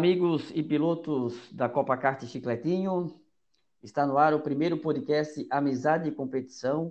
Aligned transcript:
Amigos 0.00 0.50
e 0.54 0.62
pilotos 0.62 1.52
da 1.52 1.68
Copa 1.68 1.94
Kart 1.94 2.24
Chicletinho. 2.24 3.20
Está 3.82 4.06
no 4.06 4.16
ar 4.16 4.32
o 4.32 4.40
primeiro 4.40 4.78
podcast 4.78 5.46
Amizade 5.50 6.08
e 6.08 6.10
Competição, 6.10 6.90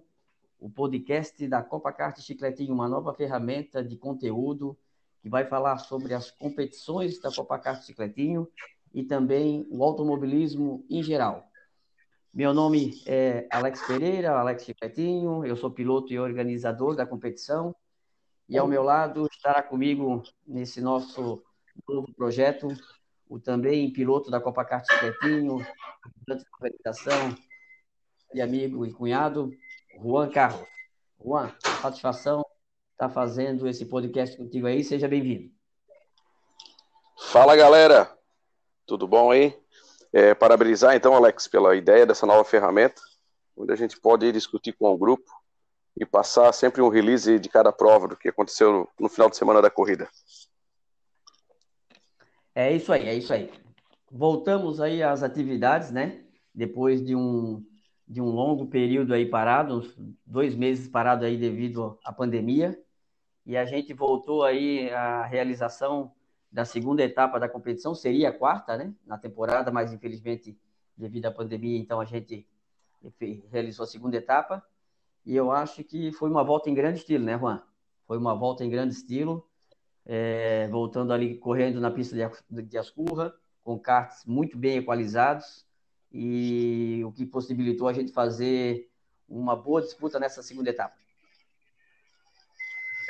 o 0.60 0.70
podcast 0.70 1.48
da 1.48 1.64
Copa 1.64 1.92
Kart 1.92 2.20
Chicletinho, 2.20 2.72
uma 2.72 2.88
nova 2.88 3.12
ferramenta 3.16 3.84
de 3.84 3.98
conteúdo 3.98 4.78
que 5.24 5.28
vai 5.28 5.44
falar 5.44 5.80
sobre 5.80 6.14
as 6.14 6.30
competições 6.30 7.20
da 7.20 7.32
Copa 7.32 7.58
Kart 7.58 7.84
Chicletinho 7.84 8.48
e 8.94 9.04
também 9.04 9.66
o 9.72 9.84
automobilismo 9.84 10.86
em 10.88 11.02
geral. 11.02 11.50
Meu 12.32 12.54
nome 12.54 13.02
é 13.08 13.48
Alex 13.50 13.88
Pereira, 13.88 14.40
Alex 14.40 14.66
Chicletinho, 14.66 15.44
eu 15.44 15.56
sou 15.56 15.72
piloto 15.72 16.14
e 16.14 16.20
organizador 16.20 16.96
da 16.96 17.08
competição 17.08 17.76
e 18.48 18.56
ao 18.56 18.68
meu 18.68 18.84
lado 18.84 19.28
estará 19.32 19.64
comigo 19.64 20.22
nesse 20.46 20.80
nosso 20.80 21.42
novo 21.88 22.14
projeto, 22.14 22.68
o 23.30 23.40
também 23.40 23.94
piloto 23.94 24.32
da 24.32 24.42
Copa 24.42 24.66
Kart 24.66 24.86
ajudante 24.92 26.44
de 26.44 26.50
organização 26.54 27.38
e 28.34 28.42
amigo 28.42 28.86
e 28.86 28.92
cunhado, 28.92 29.52
Juan 30.02 30.30
Carlos. 30.30 30.68
Juan, 31.24 31.52
satisfação 31.82 32.40
estar 32.94 33.08
tá 33.08 33.10
fazendo 33.10 33.68
esse 33.68 33.86
podcast 33.86 34.36
contigo 34.36 34.68
aí, 34.68 34.84
seja 34.84 35.08
bem-vindo. 35.08 35.52
Fala 37.32 37.56
galera, 37.56 38.12
tudo 38.86 39.08
bom 39.08 39.32
aí? 39.32 39.58
É, 40.12 40.34
parabenizar 40.34 40.96
então, 40.96 41.14
Alex, 41.14 41.48
pela 41.48 41.76
ideia 41.76 42.06
dessa 42.06 42.26
nova 42.26 42.44
ferramenta, 42.44 43.02
onde 43.56 43.72
a 43.72 43.76
gente 43.76 44.00
pode 44.00 44.32
discutir 44.32 44.74
com 44.74 44.92
o 44.92 44.98
grupo 44.98 45.30
e 45.96 46.06
passar 46.06 46.52
sempre 46.54 46.82
um 46.82 46.90
release 46.90 47.38
de 47.38 47.50
cada 47.50 47.72
prova 47.72 48.08
do 48.08 48.18
que 48.18 48.30
aconteceu 48.30 48.90
no, 49.00 49.10
final 49.10 49.30
de 49.30 49.38
semana 49.38 49.62
da 49.62 49.70
corrida. 49.70 50.10
É 52.60 52.76
isso 52.76 52.92
aí, 52.92 53.08
é 53.08 53.16
isso 53.16 53.32
aí. 53.32 53.50
Voltamos 54.12 54.82
aí 54.82 55.02
às 55.02 55.24
atividades, 55.24 55.92
né? 55.92 56.26
Depois 56.54 57.02
de 57.02 57.16
um, 57.16 57.66
de 58.06 58.20
um 58.20 58.26
longo 58.26 58.68
período 58.68 59.14
aí 59.14 59.26
parado, 59.26 59.78
uns 59.78 59.96
dois 60.26 60.56
meses 60.56 60.86
parado 60.86 61.24
aí 61.24 61.38
devido 61.38 61.98
à 62.04 62.12
pandemia, 62.12 62.78
e 63.46 63.56
a 63.56 63.64
gente 63.64 63.94
voltou 63.94 64.44
aí 64.44 64.92
à 64.92 65.24
realização 65.24 66.12
da 66.52 66.66
segunda 66.66 67.02
etapa 67.02 67.40
da 67.40 67.48
competição, 67.48 67.96
seria 67.96 68.28
a 68.28 68.34
quarta, 68.38 68.76
né? 68.76 68.94
Na 69.06 69.18
temporada, 69.18 69.72
mas 69.72 69.94
infelizmente 69.94 70.60
devido 70.98 71.28
à 71.28 71.32
pandemia, 71.32 71.80
então 71.80 72.02
a 72.02 72.06
gente 72.06 72.46
realizou 73.50 73.86
a 73.86 73.88
segunda 73.88 74.18
etapa 74.18 74.62
e 75.26 75.34
eu 75.34 75.50
acho 75.50 75.82
que 75.82 76.12
foi 76.12 76.30
uma 76.30 76.44
volta 76.44 76.70
em 76.70 76.74
grande 76.74 77.00
estilo, 77.00 77.24
né, 77.24 77.40
Juan? 77.40 77.64
Foi 78.06 78.18
uma 78.18 78.36
volta 78.36 78.66
em 78.66 78.70
grande 78.70 78.94
estilo, 78.96 79.49
é, 80.12 80.68
voltando 80.70 81.14
ali, 81.14 81.38
correndo 81.38 81.80
na 81.80 81.92
pista 81.92 82.16
de, 82.16 82.62
de 82.64 82.78
Ascurra, 82.80 83.32
com 83.64 83.78
karts 83.78 84.26
muito 84.26 84.58
bem 84.58 84.80
equalizados, 84.80 85.68
e 86.12 87.04
o 87.06 87.12
que 87.12 87.28
possibilitou 87.28 87.88
a 87.88 87.94
gente 87.94 88.12
fazer 88.12 88.90
uma 89.28 89.56
boa 89.56 89.84
disputa 89.84 90.20
nessa 90.20 90.42
segunda 90.42 90.72
etapa. 90.72 90.96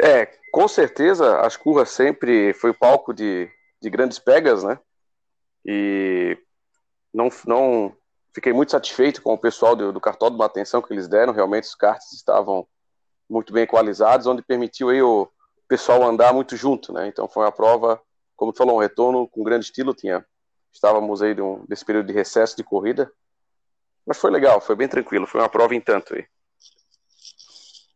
É, 0.01 0.25
com 0.51 0.67
certeza, 0.67 1.39
as 1.39 1.55
curvas 1.55 1.89
sempre 1.89 2.53
foi 2.53 2.73
palco 2.73 3.13
de, 3.13 3.49
de 3.81 3.89
grandes 3.89 4.19
pegas, 4.19 4.65
né? 4.65 4.77
E 5.65 6.37
não, 7.13 7.29
não 7.47 7.95
fiquei 8.35 8.51
muito 8.51 8.73
satisfeito 8.73 9.21
com 9.21 9.33
o 9.33 9.39
pessoal 9.39 9.73
do, 9.73 9.93
do 9.93 10.01
cartódromo, 10.01 10.39
da 10.39 10.47
atenção 10.47 10.81
que 10.81 10.91
eles 10.91 11.07
deram. 11.07 11.31
Realmente 11.31 11.63
os 11.63 11.75
karts 11.75 12.11
estavam 12.11 12.67
muito 13.29 13.53
bem 13.53 13.63
equalizados, 13.63 14.27
onde 14.27 14.41
permitiu 14.41 14.89
aí 14.89 15.01
o 15.01 15.31
pessoal 15.69 16.03
andar 16.03 16.33
muito 16.33 16.57
junto, 16.57 16.91
né? 16.91 17.07
Então 17.07 17.29
foi 17.29 17.43
uma 17.43 17.51
prova, 17.51 18.01
como 18.35 18.51
tu 18.51 18.57
falou, 18.57 18.75
um 18.75 18.81
retorno 18.81 19.27
com 19.27 19.43
grande 19.43 19.65
estilo. 19.65 19.93
Tinha, 19.93 20.25
estávamos 20.73 21.21
aí 21.21 21.35
de 21.35 21.41
um, 21.41 21.63
desse 21.67 21.85
período 21.85 22.07
de 22.07 22.13
recesso 22.13 22.57
de 22.57 22.63
corrida, 22.63 23.09
mas 24.05 24.17
foi 24.17 24.31
legal, 24.31 24.59
foi 24.59 24.75
bem 24.75 24.87
tranquilo. 24.87 25.27
Foi 25.27 25.39
uma 25.39 25.47
prova 25.47 25.75
em 25.75 25.79
tanto 25.79 26.15
aí. 26.15 26.25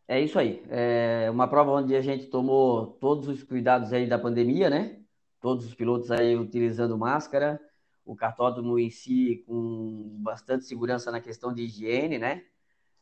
É 0.07 0.21
isso 0.21 0.37
aí. 0.37 0.63
É 0.69 1.29
uma 1.31 1.47
prova 1.47 1.71
onde 1.71 1.95
a 1.95 2.01
gente 2.01 2.27
tomou 2.27 2.87
todos 3.01 3.27
os 3.27 3.43
cuidados 3.43 3.91
aí 3.91 4.07
da 4.07 4.19
pandemia, 4.19 4.69
né? 4.69 4.99
Todos 5.41 5.65
os 5.65 5.73
pilotos 5.73 6.11
aí 6.11 6.37
utilizando 6.37 6.97
máscara, 6.97 7.59
o 8.05 8.15
cartódromo 8.15 8.77
em 8.77 8.91
si 8.91 9.43
com 9.47 10.17
bastante 10.21 10.65
segurança 10.65 11.09
na 11.09 11.19
questão 11.19 11.53
de 11.53 11.63
higiene, 11.63 12.19
né? 12.19 12.43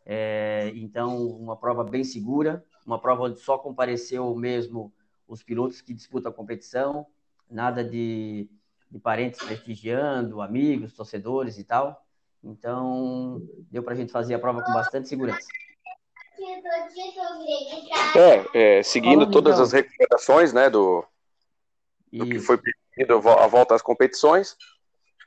É, 0.06 0.72
então, 0.76 1.28
uma 1.28 1.58
prova 1.58 1.84
bem 1.84 2.03
segura, 2.03 2.64
uma 2.91 3.00
prova 3.00 3.24
onde 3.24 3.40
só 3.40 3.57
compareceu 3.57 4.35
mesmo 4.35 4.94
os 5.25 5.41
pilotos 5.41 5.79
que 5.79 5.94
disputam 5.94 6.29
a 6.29 6.35
competição, 6.35 7.07
nada 7.50 7.84
de, 7.85 8.50
de 8.90 9.00
parentes 9.00 9.41
prestigiando, 9.41 10.41
amigos, 10.41 10.94
torcedores 10.94 11.57
e 11.57 11.63
tal. 11.63 12.06
Então, 12.44 13.41
deu 13.69 13.81
para 13.81 13.94
a 13.94 13.96
gente 13.96 14.12
fazer 14.12 14.34
a 14.34 14.40
prova 14.40 14.62
com 14.62 14.74
bastante 14.74 15.07
segurança. 15.07 15.47
É, 18.53 18.79
é 18.79 18.84
seguindo 18.84 19.19
Falando 19.19 19.31
todas 19.31 19.53
então. 19.53 19.63
as 19.63 19.72
recomendações 19.72 20.52
né, 20.52 20.69
do, 20.69 21.06
do 22.12 22.25
que 22.25 22.40
foi 22.40 22.58
pedido 22.58 23.16
a 23.29 23.47
volta 23.47 23.73
às 23.73 23.81
competições, 23.81 24.58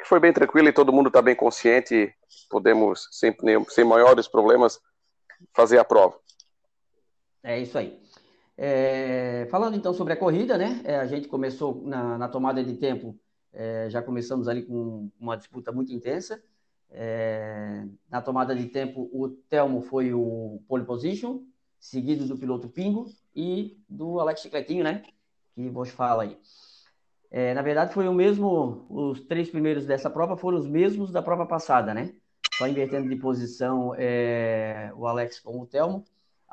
foi 0.04 0.20
bem 0.20 0.34
tranquilo 0.34 0.68
e 0.68 0.72
todo 0.72 0.92
mundo 0.92 1.06
está 1.06 1.22
bem 1.22 1.34
consciente. 1.34 2.14
Podemos, 2.50 3.08
sem, 3.10 3.34
sem 3.68 3.84
maiores 3.84 4.28
problemas, 4.28 4.78
fazer 5.54 5.78
a 5.78 5.84
prova. 5.84 6.18
É 7.44 7.60
isso 7.60 7.76
aí. 7.76 8.00
É, 8.56 9.46
falando 9.50 9.76
então 9.76 9.92
sobre 9.92 10.14
a 10.14 10.16
corrida, 10.16 10.56
né? 10.56 10.80
É, 10.82 10.96
a 10.96 11.06
gente 11.06 11.28
começou 11.28 11.82
na, 11.84 12.16
na 12.16 12.26
tomada 12.26 12.64
de 12.64 12.74
tempo, 12.76 13.18
é, 13.52 13.88
já 13.90 14.00
começamos 14.00 14.48
ali 14.48 14.62
com 14.62 15.10
uma 15.20 15.36
disputa 15.36 15.70
muito 15.70 15.92
intensa. 15.92 16.42
É, 16.90 17.84
na 18.10 18.22
tomada 18.22 18.54
de 18.54 18.66
tempo, 18.66 19.10
o 19.12 19.28
Telmo 19.28 19.82
foi 19.82 20.14
o 20.14 20.62
pole 20.66 20.84
position, 20.84 21.42
seguido 21.78 22.26
do 22.26 22.38
piloto 22.38 22.68
Pingo 22.68 23.06
e 23.36 23.76
do 23.86 24.18
Alex 24.20 24.40
Chicletinho, 24.40 24.82
né? 24.82 25.02
Que 25.54 25.68
vos 25.68 25.90
fala 25.90 26.22
aí. 26.22 26.38
É, 27.30 27.52
na 27.52 27.60
verdade, 27.60 27.92
foi 27.92 28.08
o 28.08 28.14
mesmo, 28.14 28.86
os 28.88 29.20
três 29.22 29.50
primeiros 29.50 29.84
dessa 29.84 30.08
prova 30.08 30.36
foram 30.36 30.56
os 30.56 30.68
mesmos 30.68 31.12
da 31.12 31.20
prova 31.20 31.44
passada, 31.44 31.92
né? 31.92 32.14
Só 32.54 32.66
invertendo 32.66 33.08
de 33.08 33.16
posição 33.16 33.92
é, 33.98 34.92
o 34.96 35.06
Alex 35.06 35.40
com 35.40 35.60
o 35.60 35.66
Telmo, 35.66 36.04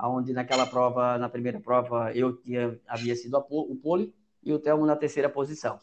onde 0.10 0.34
naquela 0.34 0.66
prova, 0.66 1.18
na 1.18 1.30
primeira 1.30 1.60
prova, 1.60 2.12
eu 2.14 2.36
tinha, 2.38 2.80
havia 2.88 3.16
sido 3.16 3.38
o 3.50 3.76
pole 3.76 4.14
e 4.44 4.52
o 4.54 4.60
Telmo 4.60 4.86
na 4.86 4.96
terceira 4.96 5.30
posição. 5.30 5.80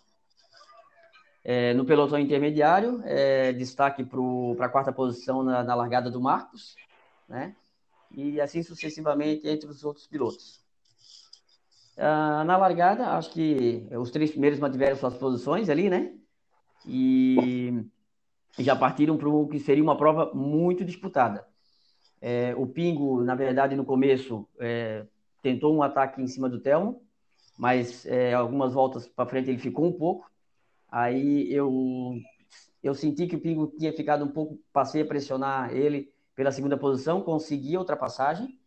É, 1.45 1.73
no 1.73 1.85
pelotão 1.85 2.19
intermediário, 2.19 3.01
é, 3.05 3.53
destaque 3.53 4.05
para 4.05 4.67
a 4.67 4.69
quarta 4.69 4.93
posição 4.93 5.43
na, 5.43 5.63
na 5.63 5.75
largada 5.75 6.11
do 6.11 6.21
Marcos, 6.21 6.77
né? 7.29 7.55
E 8.11 8.41
assim 8.41 8.63
sucessivamente 8.63 9.49
entre 9.49 9.69
os 9.69 9.85
outros 9.85 10.07
pilotos. 10.07 10.61
Uh, 11.97 12.45
na 12.45 12.57
largada, 12.57 13.09
acho 13.17 13.31
que 13.31 13.89
os 13.91 14.11
três 14.11 14.31
primeiros 14.31 14.61
mantiveram 14.61 14.95
suas 14.97 15.15
posições 15.17 15.69
ali, 15.69 15.91
né? 15.91 16.13
E 16.87 17.83
já 18.59 18.77
partiram 18.77 19.17
para 19.17 19.29
o 19.29 19.49
que 19.49 19.59
seria 19.59 19.83
uma 19.83 19.97
prova 19.97 20.33
muito 20.35 20.85
disputada. 20.85 21.48
É, 22.21 22.55
o 22.57 22.67
Pingo, 22.67 23.23
na 23.23 23.35
verdade, 23.35 23.77
no 23.77 23.85
começo, 23.85 24.47
é, 24.59 25.05
tentou 25.43 25.75
um 25.75 25.83
ataque 25.83 26.21
em 26.21 26.27
cima 26.27 26.49
do 26.49 26.61
Telmo, 26.61 27.03
mas 27.57 28.07
é, 28.07 28.35
algumas 28.35 28.73
voltas 28.73 29.07
para 29.07 29.29
frente 29.29 29.51
ele 29.51 29.59
ficou 29.59 29.87
um 29.87 29.93
pouco. 29.93 30.31
Aí 30.91 31.53
eu, 31.53 32.17
eu 32.83 32.95
senti 32.95 33.27
que 33.27 33.37
o 33.37 33.41
Pingo 33.41 33.73
tinha 33.79 33.93
ficado 33.93 34.25
um 34.25 34.29
pouco, 34.29 34.59
passei 34.73 35.03
a 35.03 35.07
pressionar 35.07 35.75
ele 35.75 36.13
pela 36.35 36.53
segunda 36.53 36.77
posição, 36.77 37.21
consegui 37.21 37.75
a 37.77 37.81
ultrapassagem 37.81 38.59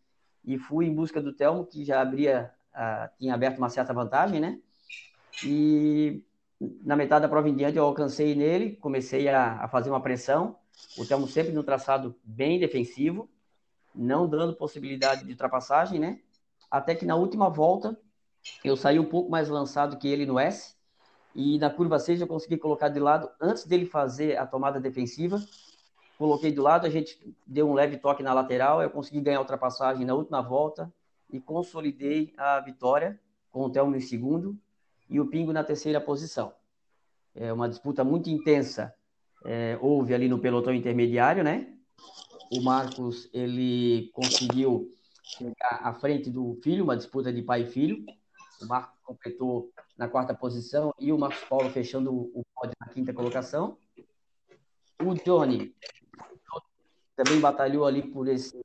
e 0.44 0.58
fui 0.58 0.86
em 0.86 0.94
busca 0.94 1.22
do 1.22 1.34
Telmo, 1.34 1.66
que 1.66 1.86
já 1.86 2.02
abria 2.02 2.52
uh, 2.74 3.10
tinha 3.18 3.34
aberto 3.34 3.58
uma 3.58 3.70
certa 3.70 3.94
vantagem, 3.94 4.40
né? 4.40 4.60
E 5.44 6.24
na 6.84 6.96
metade 6.96 7.24
da 7.24 7.30
prova 7.30 7.50
em 7.50 7.56
diante 7.56 7.78
eu 7.78 7.86
alcancei 7.86 8.36
nele, 8.36 8.76
comecei 8.76 9.28
a, 9.28 9.64
a 9.64 9.68
fazer 9.68 9.90
uma 9.90 10.02
pressão. 10.02 10.58
O 10.98 11.06
Telmo 11.06 11.28
sempre 11.28 11.52
no 11.54 11.64
traçado 11.64 12.16
bem 12.24 12.60
defensivo, 12.60 13.30
não 13.94 14.28
dando 14.28 14.56
possibilidade 14.56 15.26
de 15.26 15.32
ultrapassagem, 15.32 16.00
né? 16.00 16.20
Até 16.70 16.96
que 16.96 17.06
na 17.06 17.16
última 17.16 17.50
volta 17.50 17.98
eu 18.64 18.76
saí 18.76 19.00
um 19.00 19.06
pouco 19.06 19.30
mais 19.30 19.50
lançado 19.50 19.98
que 19.98 20.08
ele 20.08 20.26
no 20.26 20.40
S. 20.40 20.76
E 21.34 21.58
na 21.60 21.70
curva 21.70 22.00
6 22.00 22.22
eu 22.22 22.28
consegui 22.28 22.58
colocar 22.58 22.90
de 22.90 23.00
lado 23.00 23.30
antes 23.40 23.66
dele 23.66 23.86
fazer 23.86 24.38
a 24.38 24.46
tomada 24.46 24.80
defensiva. 24.80 25.42
Coloquei 26.18 26.52
do 26.52 26.62
lado, 26.62 26.86
a 26.86 26.90
gente 26.90 27.36
deu 27.48 27.70
um 27.70 27.74
leve 27.74 27.98
toque 27.98 28.22
na 28.22 28.34
lateral, 28.34 28.82
eu 28.82 28.90
consegui 28.90 29.22
ganhar 29.22 29.40
a 29.40 29.42
ultrapassagem 29.42 30.06
na 30.06 30.14
última 30.14 30.42
volta 30.42 30.94
e 31.32 31.40
consolidei 31.40 32.34
a 32.38 32.60
vitória 32.60 33.20
com 33.50 33.64
o 33.64 33.70
Telmo 33.70 33.96
em 33.96 34.02
segundo 34.02 34.58
e 35.10 35.20
o 35.20 35.28
Pingo 35.28 35.52
na 35.52 35.64
terceira 35.64 36.00
posição. 36.00 36.54
É 37.34 37.52
uma 37.52 37.68
disputa 37.68 38.04
muito 38.04 38.30
intensa. 38.30 38.94
É, 39.46 39.78
houve 39.82 40.14
ali 40.14 40.28
no 40.28 40.40
pelotão 40.40 40.74
intermediário, 40.74 41.44
né? 41.44 41.74
O 42.52 42.62
Marcos 42.62 43.30
ele 43.32 44.10
conseguiu 44.14 44.94
chegar 45.24 45.80
à 45.84 45.94
frente 45.94 46.30
do 46.30 46.60
filho, 46.62 46.84
uma 46.84 46.98
disputa 46.98 47.32
de 47.32 47.42
pai 47.42 47.62
e 47.62 47.66
filho. 47.68 48.04
O 48.62 48.66
Marcos 48.66 49.00
completou 49.04 49.72
na 49.98 50.10
quarta 50.10 50.34
posição 50.34 50.94
e 51.00 51.14
o 51.14 51.18
Marcos 51.18 51.44
Paulo 51.46 51.70
fechando 51.70 52.14
o 52.14 52.44
pódio 52.54 52.76
na 52.80 52.88
quinta 52.88 53.14
colocação. 53.14 53.78
O 55.02 55.14
Johnny 55.14 55.74
também 57.16 57.40
batalhou 57.40 57.86
ali 57.86 58.04
por, 58.04 58.28
esse, 58.28 58.60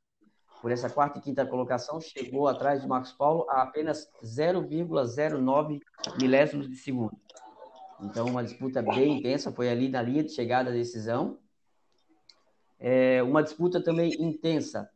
por 0.61 0.73
essa 0.73 0.91
quarta 0.91 1.19
e 1.19 1.23
quinta 1.23 1.47
colocação, 1.47 2.01
chegou 2.01 2.49
atrás 2.49 2.83
do 2.83 2.89
Marcos 2.89 3.13
Paulo 3.13 3.47
a 3.49 3.63
apenas 3.63 4.11
0,09 4.25 5.81
milésimos 6.21 6.69
de 6.69 6.77
segundo. 6.77 7.17
Então, 8.01 8.27
uma 8.27 8.43
disputa 8.43 8.83
bem 8.83 9.19
intensa, 9.19 9.53
foi 9.53 9.71
ali 9.71 9.89
na 9.89 10.03
linha 10.03 10.25
de 10.25 10.33
chegada 10.33 10.71
da 10.71 10.77
decisão. 10.77 11.39
É, 12.79 13.23
uma 13.23 13.43
disputa 13.43 13.83
também 13.83 14.13
intensa 14.23 14.91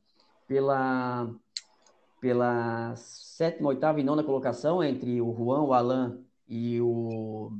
pela, 0.46 1.30
pela 2.20 2.94
sétima, 2.96 3.68
oitava 3.68 4.00
e 4.00 4.04
nona 4.04 4.22
colocação 4.22 4.82
entre 4.82 5.20
o 5.20 5.34
Juan, 5.34 5.62
o 5.62 5.72
Alain 5.72 6.24
e 6.48 6.80
o, 6.80 7.52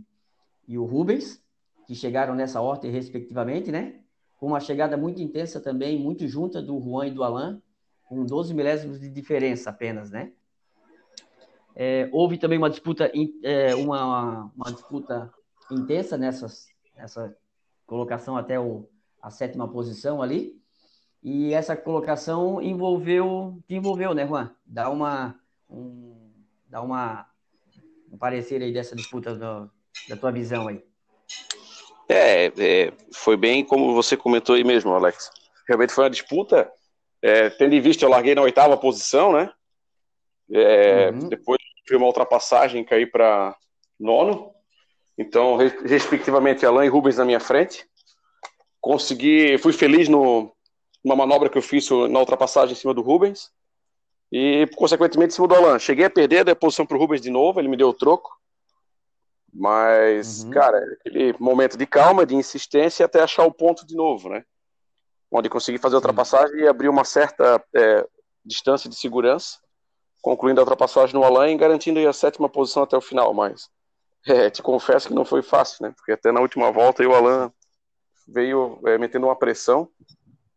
e 0.68 0.76
o 0.76 0.84
Rubens, 0.84 1.42
que 1.86 1.94
chegaram 1.94 2.34
nessa 2.34 2.60
ordem 2.60 2.90
respectivamente, 2.90 3.72
né? 3.72 4.00
Com 4.38 4.48
uma 4.48 4.60
chegada 4.60 4.96
muito 4.96 5.20
intensa 5.20 5.60
também, 5.60 5.98
muito 5.98 6.26
junta 6.26 6.60
do 6.60 6.80
Juan 6.80 7.06
e 7.06 7.10
do 7.10 7.24
Alain, 7.24 7.60
com 8.08 8.24
12 8.24 8.52
milésimos 8.52 9.00
de 9.00 9.08
diferença 9.08 9.70
apenas, 9.70 10.10
né? 10.10 10.32
É, 11.74 12.10
houve 12.12 12.36
também 12.36 12.58
uma 12.58 12.68
disputa, 12.68 13.10
é, 13.42 13.74
uma, 13.74 14.50
uma 14.54 14.72
disputa 14.72 15.32
intensa 15.70 16.18
nessas, 16.18 16.66
nessa 16.96 17.34
colocação 17.86 18.36
até 18.36 18.58
o, 18.58 18.88
a 19.22 19.30
sétima 19.30 19.68
posição 19.68 20.22
ali. 20.22 20.60
E 21.22 21.52
essa 21.52 21.76
colocação 21.76 22.62
envolveu, 22.62 23.58
te 23.68 23.74
envolveu, 23.74 24.14
né, 24.14 24.26
Juan? 24.26 24.50
Dá 24.64 24.88
uma, 24.88 25.38
um, 25.68 26.30
dá 26.66 26.80
uma, 26.80 27.26
um 28.10 28.16
parecer 28.16 28.62
aí 28.62 28.72
dessa 28.72 28.96
disputa 28.96 29.34
do, 29.34 29.70
da 30.08 30.16
tua 30.16 30.32
visão 30.32 30.68
aí. 30.68 30.82
É, 32.08 32.46
é, 32.46 32.92
foi 33.12 33.36
bem 33.36 33.64
como 33.64 33.94
você 33.94 34.16
comentou 34.16 34.54
aí 34.54 34.64
mesmo, 34.64 34.92
Alex. 34.92 35.30
Realmente 35.68 35.92
foi 35.92 36.04
uma 36.04 36.10
disputa. 36.10 36.70
É, 37.22 37.50
tendo 37.50 37.74
em 37.74 37.80
vista, 37.80 38.04
eu 38.04 38.08
larguei 38.08 38.34
na 38.34 38.42
oitava 38.42 38.76
posição, 38.76 39.32
né? 39.32 39.52
É, 40.50 41.10
uhum. 41.10 41.28
Depois 41.28 41.60
foi 41.86 41.96
uma 41.96 42.06
ultrapassagem, 42.06 42.82
caí 42.82 43.06
para 43.06 43.54
nono. 43.98 44.52
Então, 45.16 45.56
respectivamente, 45.56 46.64
Alain 46.64 46.86
e 46.86 46.90
Rubens 46.90 47.18
na 47.18 47.24
minha 47.24 47.38
frente. 47.38 47.86
Consegui, 48.80 49.58
fui 49.58 49.72
feliz 49.72 50.08
no, 50.08 50.52
numa 51.04 51.16
manobra 51.16 51.48
que 51.48 51.58
eu 51.58 51.62
fiz 51.62 51.88
na 51.90 52.18
ultrapassagem 52.18 52.72
em 52.72 52.76
cima 52.76 52.94
do 52.94 53.02
Rubens. 53.02 53.50
E, 54.32 54.66
consequentemente, 54.76 55.32
em 55.32 55.34
cima 55.34 55.48
do 55.48 55.54
Alain. 55.54 55.78
Cheguei 55.78 56.04
a 56.04 56.10
perder 56.10 56.48
a 56.48 56.56
posição 56.56 56.86
para 56.86 56.96
o 56.96 57.00
Rubens 57.00 57.20
de 57.20 57.30
novo, 57.30 57.60
ele 57.60 57.68
me 57.68 57.76
deu 57.76 57.88
o 57.88 57.94
troco. 57.94 58.30
Mas, 59.52 60.44
uhum. 60.44 60.50
cara, 60.50 60.78
aquele 61.00 61.34
momento 61.38 61.76
de 61.76 61.84
calma, 61.84 62.24
de 62.24 62.36
insistência 62.36 63.04
até 63.04 63.20
achar 63.20 63.44
o 63.44 63.52
ponto 63.52 63.84
de 63.84 63.96
novo, 63.96 64.28
né? 64.28 64.44
Onde 65.30 65.48
consegui 65.48 65.78
fazer 65.78 65.96
a 65.96 65.98
ultrapassagem 65.98 66.60
e 66.60 66.68
abrir 66.68 66.88
uma 66.88 67.04
certa 67.04 67.62
é, 67.74 68.06
distância 68.44 68.88
de 68.88 68.96
segurança 68.96 69.58
concluindo 70.20 70.60
a 70.60 70.64
ultrapassagem 70.64 71.14
no 71.14 71.24
Alain 71.24 71.54
e 71.54 71.58
garantindo 71.58 72.06
a 72.06 72.12
sétima 72.12 72.48
posição 72.48 72.82
até 72.82 72.96
o 72.96 73.00
final, 73.00 73.32
mas 73.32 73.68
é, 74.26 74.50
te 74.50 74.62
confesso 74.62 75.08
que 75.08 75.14
não 75.14 75.24
foi 75.24 75.42
fácil, 75.42 75.86
né? 75.86 75.92
Porque 75.96 76.12
até 76.12 76.30
na 76.30 76.40
última 76.40 76.70
volta 76.70 77.02
o 77.02 77.14
Alain 77.14 77.50
veio 78.30 78.80
é, 78.86 78.96
metendo 78.96 79.26
uma 79.26 79.36
pressão. 79.36 79.88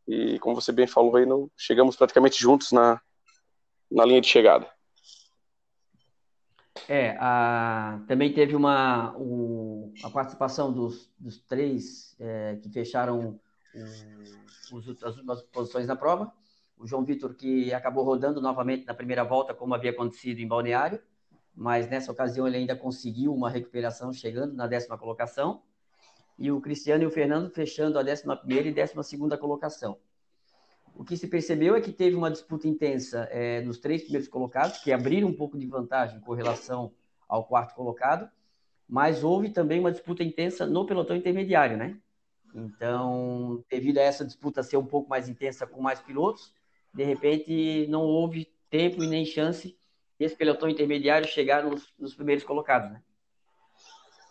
E, 0.08 0.38
como 0.40 0.56
você 0.56 0.72
bem 0.72 0.86
falou 0.86 1.16
aí, 1.16 1.26
não, 1.26 1.50
chegamos 1.58 1.96
praticamente 1.96 2.40
juntos 2.40 2.72
na, 2.72 3.02
na 3.92 4.06
linha 4.06 4.22
de 4.22 4.28
chegada. 4.28 4.70
É, 6.88 7.16
a, 7.20 8.02
também 8.08 8.34
teve 8.34 8.56
uma 8.56 9.16
o, 9.18 9.94
a 10.04 10.10
participação 10.10 10.72
dos, 10.72 11.10
dos 11.18 11.40
três 11.40 12.16
é, 12.20 12.58
que 12.62 12.70
fecharam 12.70 13.40
o, 14.72 14.76
os, 14.76 15.04
as 15.04 15.16
últimas 15.16 15.42
posições 15.44 15.88
na 15.88 15.96
prova. 15.96 16.34
O 16.78 16.86
João 16.86 17.06
Vitor 17.06 17.34
que 17.36 17.74
acabou 17.74 18.04
rodando 18.04 18.42
novamente 18.42 18.86
na 18.86 18.94
primeira 18.94 19.24
volta, 19.24 19.54
como 19.54 19.74
havia 19.74 19.92
acontecido 19.92 20.40
em 20.40 20.48
Balneário, 20.48 21.02
mas 21.56 21.88
nessa 21.88 22.12
ocasião 22.12 22.48
ele 22.48 22.58
ainda 22.58 22.76
conseguiu 22.76 23.34
uma 23.34 23.50
recuperação, 23.50 24.12
chegando 24.12 24.54
na 24.54 24.68
décima 24.68 24.98
colocação, 24.98 25.62
e 26.38 26.52
o 26.52 26.60
Cristiano 26.60 27.04
e 27.04 27.08
o 27.08 27.12
Fernando 27.12 27.50
fechando 27.50 27.98
a 28.00 28.04
décima 28.04 28.36
primeira 28.36 28.68
e 28.68 28.74
décima 28.74 29.04
segunda 29.04 29.38
colocação. 29.38 29.98
O 30.96 31.04
que 31.04 31.18
se 31.18 31.28
percebeu 31.28 31.76
é 31.76 31.82
que 31.82 31.92
teve 31.92 32.16
uma 32.16 32.30
disputa 32.30 32.68
intensa 32.68 33.28
é, 33.32 33.62
nos 33.62 33.80
três 33.80 34.04
primeiros 34.04 34.28
colocados, 34.28 34.78
que 34.78 34.92
abriram 34.92 35.28
um 35.28 35.34
pouco 35.34 35.58
de 35.58 35.66
vantagem 35.66 36.20
com 36.20 36.34
relação 36.34 36.92
ao 37.28 37.46
quarto 37.46 37.74
colocado, 37.74 38.30
mas 38.88 39.24
houve 39.24 39.50
também 39.50 39.80
uma 39.80 39.92
disputa 39.92 40.24
intensa 40.24 40.66
no 40.68 40.86
pelotão 40.86 41.16
intermediário, 41.16 41.78
né? 41.78 41.98
Então, 42.54 43.64
devido 43.70 43.98
a 43.98 44.02
essa 44.02 44.24
disputa 44.24 44.62
ser 44.62 44.78
um 44.78 44.86
pouco 44.86 45.10
mais 45.10 45.28
intensa 45.28 45.66
com 45.66 45.82
mais 45.82 46.00
pilotos, 46.00 46.54
de 46.94 47.04
repente 47.04 47.88
não 47.90 48.04
houve 48.04 48.54
tempo 48.70 49.04
e 49.04 49.08
nem 49.08 49.26
chance 49.26 49.76
desse 50.20 50.36
pelotão 50.36 50.70
intermediário 50.70 51.28
chegar 51.28 51.64
nos, 51.64 51.92
nos 51.98 52.14
primeiros 52.14 52.44
colocados, 52.44 52.92
né? 52.92 53.02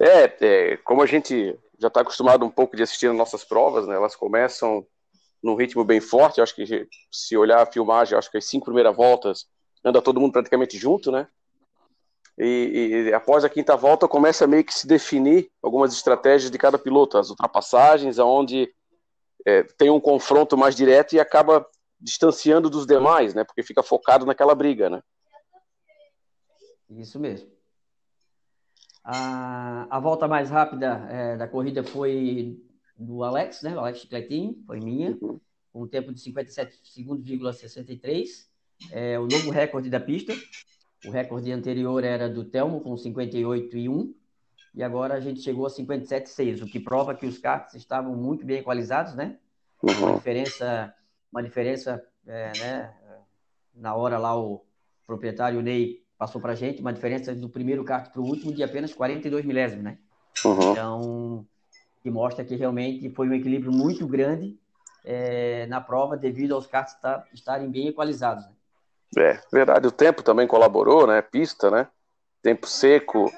É, 0.00 0.24
é, 0.40 0.76
como 0.78 1.02
a 1.02 1.06
gente 1.06 1.58
já 1.82 1.88
está 1.88 2.00
acostumado 2.00 2.44
um 2.46 2.50
pouco 2.50 2.76
de 2.76 2.84
assistir 2.84 3.08
as 3.08 3.16
nossas 3.16 3.44
provas, 3.44 3.88
né? 3.88 3.96
Elas 3.96 4.14
começam 4.14 4.86
num 5.42 5.56
ritmo 5.56 5.84
bem 5.84 6.00
forte. 6.00 6.38
Eu 6.38 6.44
acho 6.44 6.54
que 6.54 6.88
se 7.10 7.36
olhar 7.36 7.60
a 7.60 7.66
filmagem, 7.66 8.16
acho 8.16 8.30
que 8.30 8.38
as 8.38 8.44
cinco 8.44 8.66
primeiras 8.66 8.94
voltas 8.94 9.46
anda 9.84 10.00
todo 10.00 10.20
mundo 10.20 10.32
praticamente 10.32 10.78
junto, 10.78 11.10
né? 11.10 11.26
E, 12.38 13.08
e, 13.08 13.12
após 13.12 13.44
a 13.44 13.48
quinta 13.48 13.76
volta 13.76 14.06
começa 14.06 14.46
meio 14.46 14.64
que 14.64 14.72
se 14.72 14.86
definir 14.86 15.50
algumas 15.60 15.92
estratégias 15.92 16.52
de 16.52 16.56
cada 16.56 16.78
piloto, 16.78 17.18
as 17.18 17.30
ultrapassagens, 17.30 18.20
aonde 18.20 18.72
é, 19.44 19.64
tem 19.64 19.90
um 19.90 20.00
confronto 20.00 20.56
mais 20.56 20.76
direto 20.76 21.14
e 21.14 21.20
acaba 21.20 21.66
distanciando 22.00 22.70
dos 22.70 22.86
demais, 22.86 23.34
né? 23.34 23.42
Porque 23.42 23.62
fica 23.62 23.82
focado 23.82 24.24
naquela 24.24 24.54
briga, 24.54 24.88
né? 24.88 25.02
Isso 26.88 27.18
mesmo. 27.18 27.50
A, 29.04 29.86
a 29.90 30.00
volta 30.00 30.28
mais 30.28 30.50
rápida 30.50 31.06
é, 31.10 31.36
da 31.36 31.48
corrida 31.48 31.82
foi 31.82 32.60
do 32.96 33.24
Alex, 33.24 33.62
né? 33.62 33.74
O 33.74 33.80
Alex 33.80 34.00
Chicletinho, 34.00 34.62
foi 34.66 34.78
minha, 34.80 35.16
uhum. 35.20 35.40
com 35.72 35.82
um 35.82 35.88
tempo 35.88 36.12
de 36.12 36.20
57 36.20 36.80
segundos, 36.84 37.58
63. 37.58 38.50
É 38.90 39.18
o 39.18 39.26
novo 39.26 39.50
recorde 39.50 39.90
da 39.90 40.00
pista. 40.00 40.32
O 41.04 41.10
recorde 41.10 41.50
anterior 41.50 42.04
era 42.04 42.28
do 42.28 42.44
Telmo, 42.44 42.80
com 42.80 42.96
58 42.96 43.76
e 43.76 43.88
1. 43.88 44.14
E 44.74 44.82
agora 44.82 45.14
a 45.14 45.20
gente 45.20 45.40
chegou 45.40 45.66
a 45.66 45.70
57,6, 45.70 46.62
o 46.62 46.66
que 46.66 46.80
prova 46.80 47.14
que 47.14 47.26
os 47.26 47.38
carros 47.38 47.74
estavam 47.74 48.16
muito 48.16 48.46
bem 48.46 48.58
equalizados, 48.58 49.14
né? 49.14 49.38
Uhum. 49.82 50.06
Uma 50.06 50.14
diferença 50.14 50.94
uma 51.32 51.42
diferença, 51.42 52.04
é, 52.26 52.52
né? 52.58 52.94
Na 53.74 53.94
hora 53.94 54.18
lá 54.18 54.38
o 54.38 54.62
proprietário 55.06 55.62
Ney 55.62 56.01
passou 56.22 56.40
para 56.40 56.52
a 56.52 56.54
gente 56.54 56.80
uma 56.80 56.92
diferença 56.92 57.34
do 57.34 57.48
primeiro 57.48 57.82
kart 57.82 58.12
para 58.12 58.22
o 58.22 58.24
último 58.24 58.52
de 58.52 58.62
apenas 58.62 58.94
42 58.94 59.44
milésimos, 59.44 59.82
né? 59.82 59.98
Uhum. 60.44 60.70
Então, 60.70 61.46
que 62.00 62.08
mostra 62.12 62.44
que 62.44 62.54
realmente 62.54 63.10
foi 63.10 63.28
um 63.28 63.34
equilíbrio 63.34 63.72
muito 63.72 64.06
grande 64.06 64.56
é, 65.04 65.66
na 65.66 65.80
prova 65.80 66.16
devido 66.16 66.54
aos 66.54 66.64
karts 66.64 66.94
estarem 67.34 67.68
bem 67.68 67.88
equalizados. 67.88 68.44
Né? 68.44 68.52
É, 69.18 69.40
verdade. 69.52 69.88
O 69.88 69.90
tempo 69.90 70.22
também 70.22 70.46
colaborou, 70.46 71.08
né? 71.08 71.20
Pista, 71.22 71.72
né? 71.72 71.88
Tempo 72.40 72.68
seco, 72.68 73.28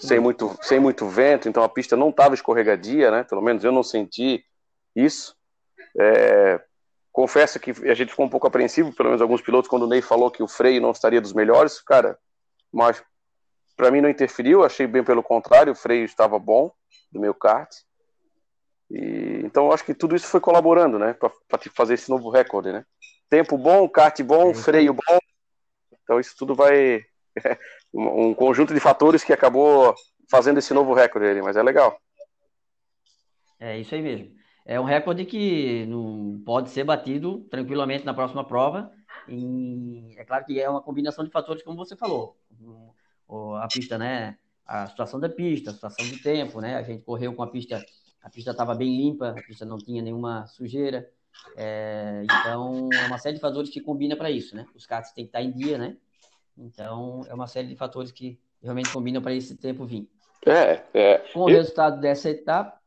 sem 0.00 0.18
muito, 0.18 0.58
sem 0.62 0.80
muito 0.80 1.06
vento, 1.06 1.48
então 1.48 1.62
a 1.62 1.68
pista 1.68 1.96
não 1.96 2.10
estava 2.10 2.34
escorregadia, 2.34 3.12
né? 3.12 3.22
Pelo 3.22 3.40
menos 3.40 3.62
eu 3.62 3.70
não 3.70 3.84
senti 3.84 4.44
isso. 4.96 5.36
É, 5.96 6.60
Confesso 7.12 7.60
que 7.60 7.70
a 7.70 7.94
gente 7.94 8.08
ficou 8.08 8.24
um 8.24 8.28
pouco 8.30 8.46
apreensivo, 8.46 8.90
pelo 8.94 9.10
menos 9.10 9.20
alguns 9.20 9.42
pilotos, 9.42 9.68
quando 9.68 9.82
o 9.82 9.86
Ney 9.86 10.00
falou 10.00 10.30
que 10.30 10.42
o 10.42 10.48
freio 10.48 10.80
não 10.80 10.92
estaria 10.92 11.20
dos 11.20 11.34
melhores, 11.34 11.78
cara, 11.78 12.18
mas 12.72 13.02
para 13.76 13.90
mim 13.90 14.00
não 14.00 14.08
interferiu, 14.08 14.64
achei 14.64 14.86
bem 14.86 15.04
pelo 15.04 15.22
contrário, 15.22 15.72
o 15.72 15.76
freio 15.76 16.04
estava 16.04 16.38
bom 16.38 16.72
do 17.10 17.20
meu 17.20 17.34
kart. 17.34 17.70
E, 18.90 19.42
então 19.44 19.72
acho 19.72 19.84
que 19.84 19.94
tudo 19.94 20.14
isso 20.16 20.26
foi 20.26 20.40
colaborando, 20.40 20.98
né, 20.98 21.14
para 21.14 21.30
fazer 21.74 21.94
esse 21.94 22.10
novo 22.10 22.30
recorde, 22.30 22.72
né? 22.72 22.84
Tempo 23.28 23.56
bom, 23.56 23.88
kart 23.88 24.20
bom, 24.22 24.54
freio 24.54 24.92
bom. 24.92 25.18
Então 26.02 26.20
isso 26.20 26.34
tudo 26.36 26.54
vai 26.54 27.02
um 27.92 28.34
conjunto 28.34 28.74
de 28.74 28.80
fatores 28.80 29.24
que 29.24 29.32
acabou 29.32 29.94
fazendo 30.30 30.58
esse 30.58 30.74
novo 30.74 30.92
recorde, 30.92 31.40
mas 31.42 31.56
é 31.56 31.62
legal. 31.62 31.98
É 33.58 33.78
isso 33.78 33.94
aí 33.94 34.02
mesmo 34.02 34.42
é 34.64 34.80
um 34.80 34.84
recorde 34.84 35.24
que 35.24 35.84
não 35.86 36.40
pode 36.44 36.70
ser 36.70 36.84
batido 36.84 37.40
tranquilamente 37.50 38.04
na 38.04 38.14
próxima 38.14 38.44
prova. 38.44 38.90
E 39.28 40.14
é 40.16 40.24
claro 40.24 40.44
que 40.44 40.60
é 40.60 40.68
uma 40.68 40.82
combinação 40.82 41.24
de 41.24 41.30
fatores, 41.30 41.62
como 41.62 41.76
você 41.76 41.96
falou. 41.96 42.36
A 43.60 43.68
pista, 43.72 43.96
né? 43.98 44.38
A 44.66 44.86
situação 44.86 45.18
da 45.18 45.28
pista, 45.28 45.70
a 45.70 45.74
situação 45.74 46.08
do 46.08 46.18
tempo, 46.22 46.60
né? 46.60 46.76
A 46.76 46.82
gente 46.82 47.02
correu 47.02 47.34
com 47.34 47.42
a 47.42 47.46
pista, 47.46 47.84
a 48.22 48.30
pista 48.30 48.50
estava 48.50 48.74
bem 48.74 48.96
limpa, 48.96 49.30
a 49.30 49.42
pista 49.42 49.64
não 49.64 49.78
tinha 49.78 50.02
nenhuma 50.02 50.46
sujeira. 50.46 51.10
É, 51.56 52.22
então, 52.24 52.88
é 52.92 53.06
uma 53.06 53.18
série 53.18 53.36
de 53.36 53.40
fatores 53.40 53.70
que 53.70 53.80
combina 53.80 54.16
para 54.16 54.30
isso, 54.30 54.54
né? 54.54 54.66
Os 54.74 54.86
carros 54.86 55.10
têm 55.12 55.24
que 55.24 55.28
estar 55.28 55.42
em 55.42 55.50
dia, 55.50 55.78
né? 55.78 55.96
Então, 56.56 57.22
é 57.28 57.34
uma 57.34 57.46
série 57.46 57.68
de 57.68 57.76
fatores 57.76 58.12
que 58.12 58.38
realmente 58.62 58.92
combinam 58.92 59.22
para 59.22 59.34
esse 59.34 59.56
tempo 59.56 59.84
vir. 59.84 60.08
É, 60.46 60.82
é. 60.92 61.18
Com 61.32 61.44
o 61.44 61.50
eu, 61.50 61.56
resultado 61.56 62.00
dessa 62.00 62.30
etapa. 62.30 62.80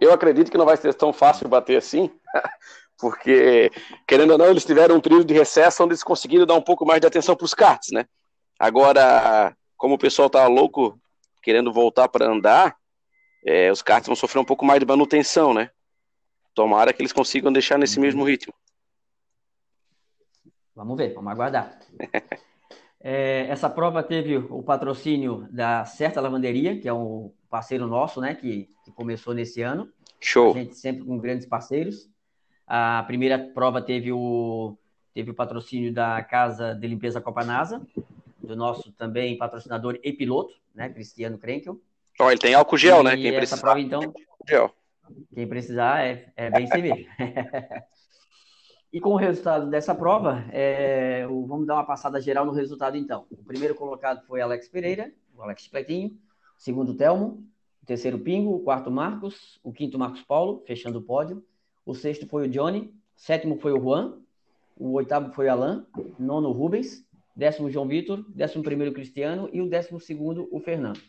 Eu 0.00 0.12
acredito 0.12 0.50
que 0.50 0.58
não 0.58 0.66
vai 0.66 0.76
ser 0.76 0.92
tão 0.94 1.12
fácil 1.12 1.48
bater 1.48 1.76
assim, 1.76 2.10
porque, 2.98 3.70
querendo 4.06 4.32
ou 4.32 4.38
não, 4.38 4.46
eles 4.46 4.64
tiveram 4.64 4.96
um 4.96 5.00
período 5.00 5.24
de 5.24 5.34
recesso 5.34 5.82
onde 5.82 5.92
eles 5.92 6.02
conseguiram 6.02 6.44
dar 6.44 6.54
um 6.54 6.62
pouco 6.62 6.84
mais 6.84 7.00
de 7.00 7.06
atenção 7.06 7.36
para 7.36 7.44
os 7.44 7.54
karts, 7.54 7.92
né? 7.92 8.06
Agora, 8.58 9.56
como 9.76 9.94
o 9.94 9.98
pessoal 9.98 10.28
tá 10.28 10.46
louco 10.48 11.00
querendo 11.40 11.72
voltar 11.72 12.08
para 12.08 12.26
andar, 12.26 12.76
é, 13.46 13.70
os 13.70 13.82
karts 13.82 14.08
vão 14.08 14.16
sofrer 14.16 14.40
um 14.40 14.44
pouco 14.44 14.66
mais 14.66 14.80
de 14.80 14.86
manutenção, 14.86 15.54
né? 15.54 15.70
Tomara 16.54 16.92
que 16.92 17.00
eles 17.00 17.12
consigam 17.12 17.52
deixar 17.52 17.78
nesse 17.78 17.98
uhum. 17.98 18.02
mesmo 18.02 18.24
ritmo. 18.24 18.52
Vamos 20.74 20.96
ver, 20.96 21.14
vamos 21.14 21.30
aguardar. 21.30 21.78
é, 23.00 23.46
essa 23.48 23.70
prova 23.70 24.02
teve 24.02 24.36
o 24.36 24.62
patrocínio 24.62 25.46
da 25.52 25.84
Certa 25.84 26.20
Lavanderia, 26.20 26.80
que 26.80 26.88
é 26.88 26.92
um 26.92 27.32
parceiro 27.48 27.86
nosso, 27.86 28.20
né, 28.20 28.34
que, 28.34 28.68
que 28.84 28.90
começou 28.90 29.32
nesse 29.34 29.62
ano. 29.62 29.88
Show. 30.20 30.50
A 30.50 30.58
gente 30.58 30.76
sempre 30.76 31.04
com 31.04 31.16
grandes 31.16 31.46
parceiros. 31.46 32.10
A 32.68 33.02
primeira 33.06 33.38
prova 33.38 33.80
teve 33.80 34.12
o, 34.12 34.76
teve 35.14 35.30
o 35.30 35.34
patrocínio 35.34 35.90
da 35.90 36.22
Casa 36.22 36.74
de 36.74 36.86
Limpeza 36.86 37.18
Copanasa, 37.18 37.80
do 38.38 38.54
nosso 38.54 38.92
também 38.92 39.38
patrocinador 39.38 39.98
e 40.04 40.12
piloto, 40.12 40.54
né, 40.74 40.90
Cristiano 40.90 41.38
Krenkel. 41.38 41.80
Oh, 42.20 42.30
ele 42.30 42.38
tem 42.38 42.52
álcool 42.52 42.76
gel, 42.76 43.02
né? 43.02 43.14
e 43.14 43.16
né? 43.16 43.30
Quem 43.30 43.38
essa 43.38 43.56
prova, 43.56 43.80
então, 43.80 44.12
gel. 44.46 44.70
quem 45.34 45.46
precisar 45.46 46.04
é, 46.04 46.30
é 46.36 46.50
bem 46.50 46.66
servir. 46.66 47.08
e 48.92 49.00
com 49.00 49.10
o 49.10 49.16
resultado 49.16 49.70
dessa 49.70 49.94
prova, 49.94 50.44
é, 50.50 51.26
vamos 51.26 51.66
dar 51.66 51.76
uma 51.76 51.86
passada 51.86 52.20
geral 52.20 52.44
no 52.44 52.52
resultado, 52.52 52.98
então. 52.98 53.26
O 53.30 53.44
primeiro 53.44 53.74
colocado 53.74 54.26
foi 54.26 54.42
Alex 54.42 54.68
Pereira, 54.68 55.10
o 55.34 55.42
Alex 55.42 55.68
Pletinho. 55.68 56.10
O 56.58 56.60
segundo, 56.60 56.94
Telmo. 56.94 57.46
O 57.82 57.86
terceiro, 57.86 58.18
Pingo. 58.18 58.56
O 58.56 58.60
quarto, 58.60 58.90
Marcos. 58.90 59.58
O 59.62 59.72
quinto, 59.72 59.98
Marcos 59.98 60.20
Paulo, 60.22 60.62
fechando 60.66 60.98
o 60.98 61.02
pódio. 61.02 61.42
O 61.88 61.94
sexto 61.94 62.26
foi 62.26 62.46
o 62.46 62.50
Johnny. 62.50 62.92
O 63.16 63.20
sétimo 63.20 63.58
foi 63.58 63.72
o 63.72 63.80
Juan. 63.80 64.18
O 64.76 64.92
oitavo 64.92 65.32
foi 65.32 65.46
o 65.46 65.52
Alan. 65.52 65.86
Nono, 66.18 66.52
Rubens 66.52 67.08
décimo 67.38 67.70
João 67.70 67.86
Vitor, 67.86 68.24
décimo 68.30 68.64
primeiro 68.64 68.92
Cristiano 68.92 69.48
e 69.52 69.62
o 69.62 69.68
décimo 69.68 70.00
segundo 70.00 70.48
o 70.50 70.58
Fernando. 70.58 71.00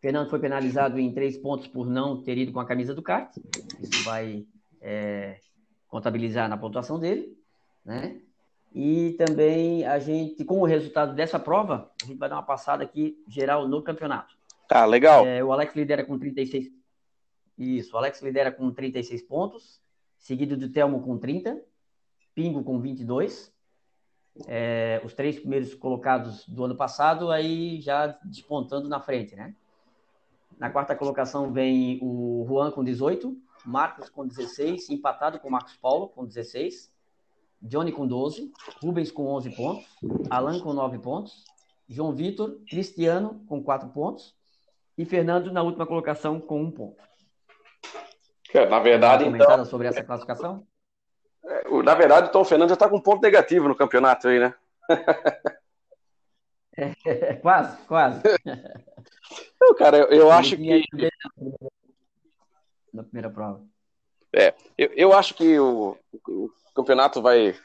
Fernando 0.00 0.30
foi 0.30 0.38
penalizado 0.38 0.96
em 1.00 1.12
três 1.12 1.36
pontos 1.36 1.66
por 1.66 1.90
não 1.90 2.22
ter 2.22 2.38
ido 2.38 2.52
com 2.52 2.60
a 2.60 2.64
camisa 2.64 2.94
do 2.94 3.02
kart. 3.02 3.36
Isso 3.80 4.04
vai 4.04 4.46
é, 4.80 5.40
contabilizar 5.88 6.48
na 6.48 6.56
pontuação 6.56 7.00
dele, 7.00 7.36
né? 7.84 8.20
E 8.72 9.16
também 9.18 9.84
a 9.84 9.98
gente, 9.98 10.44
com 10.44 10.60
o 10.60 10.64
resultado 10.64 11.16
dessa 11.16 11.38
prova, 11.38 11.90
a 12.00 12.06
gente 12.06 12.18
vai 12.18 12.28
dar 12.28 12.36
uma 12.36 12.42
passada 12.44 12.84
aqui 12.84 13.20
geral 13.26 13.66
no 13.66 13.82
campeonato. 13.82 14.36
Tá, 14.68 14.86
legal. 14.86 15.26
É, 15.26 15.42
o 15.42 15.52
Alex 15.52 15.74
lidera 15.74 16.04
com 16.04 16.16
36. 16.16 16.68
Isso, 17.58 17.96
Alex 17.96 18.22
lidera 18.22 18.52
com 18.52 18.70
36 18.70 19.22
pontos, 19.22 19.80
seguido 20.16 20.56
do 20.56 20.68
Telmo 20.68 21.02
com 21.02 21.18
30, 21.18 21.60
Pingo 22.34 22.62
com 22.62 22.78
22, 22.78 23.52
é, 24.46 25.02
os 25.04 25.12
três 25.12 25.40
primeiros 25.40 25.74
colocados 25.74 26.46
do 26.48 26.64
ano 26.64 26.76
passado, 26.76 27.32
aí 27.32 27.80
já 27.80 28.06
despontando 28.24 28.88
na 28.88 29.00
frente, 29.00 29.34
né? 29.34 29.56
Na 30.56 30.70
quarta 30.70 30.94
colocação 30.94 31.52
vem 31.52 31.98
o 32.00 32.44
Juan 32.46 32.70
com 32.70 32.84
18, 32.84 33.36
Marcos 33.64 34.08
com 34.08 34.26
16, 34.26 34.90
empatado 34.90 35.40
com 35.40 35.50
Marcos 35.50 35.76
Paulo 35.76 36.08
com 36.08 36.24
16, 36.24 36.92
Johnny 37.60 37.90
com 37.90 38.06
12, 38.06 38.52
Rubens 38.80 39.10
com 39.10 39.26
11 39.26 39.50
pontos, 39.50 39.86
Alan 40.30 40.60
com 40.60 40.72
9 40.72 40.98
pontos, 41.00 41.44
João 41.88 42.14
Vitor, 42.14 42.60
Cristiano 42.68 43.44
com 43.48 43.62
4 43.62 43.88
pontos 43.88 44.34
e 44.96 45.04
Fernando 45.04 45.52
na 45.52 45.62
última 45.62 45.86
colocação 45.86 46.40
com 46.40 46.62
1 46.62 46.70
ponto. 46.70 47.08
Na 48.70 48.78
verdade, 48.78 49.26
então... 49.26 49.64
sobre 49.64 49.88
essa 49.88 50.02
classificação? 50.02 50.66
É, 51.44 51.82
na 51.82 51.94
verdade, 51.94 52.28
o 52.28 52.32
Tom 52.32 52.44
Fernandes 52.44 52.70
já 52.70 52.74
está 52.74 52.88
com 52.88 52.96
um 52.96 53.02
ponto 53.02 53.22
negativo 53.22 53.68
no 53.68 53.76
campeonato 53.76 54.28
aí, 54.28 54.38
né? 54.38 54.54
É, 57.04 57.34
quase, 57.34 57.76
quase. 57.88 58.22
Não, 59.60 59.74
cara, 59.74 59.96
eu, 59.96 60.06
eu 60.06 60.30
acho 60.30 60.56
que. 60.56 60.86
Na 62.94 63.02
primeira 63.02 63.28
prova. 63.28 63.64
É, 64.32 64.54
eu, 64.76 64.90
eu 64.94 65.12
acho 65.12 65.34
que 65.34 65.58
o, 65.58 65.96
o 66.28 66.50
campeonato 66.76 67.20
vai. 67.20 67.56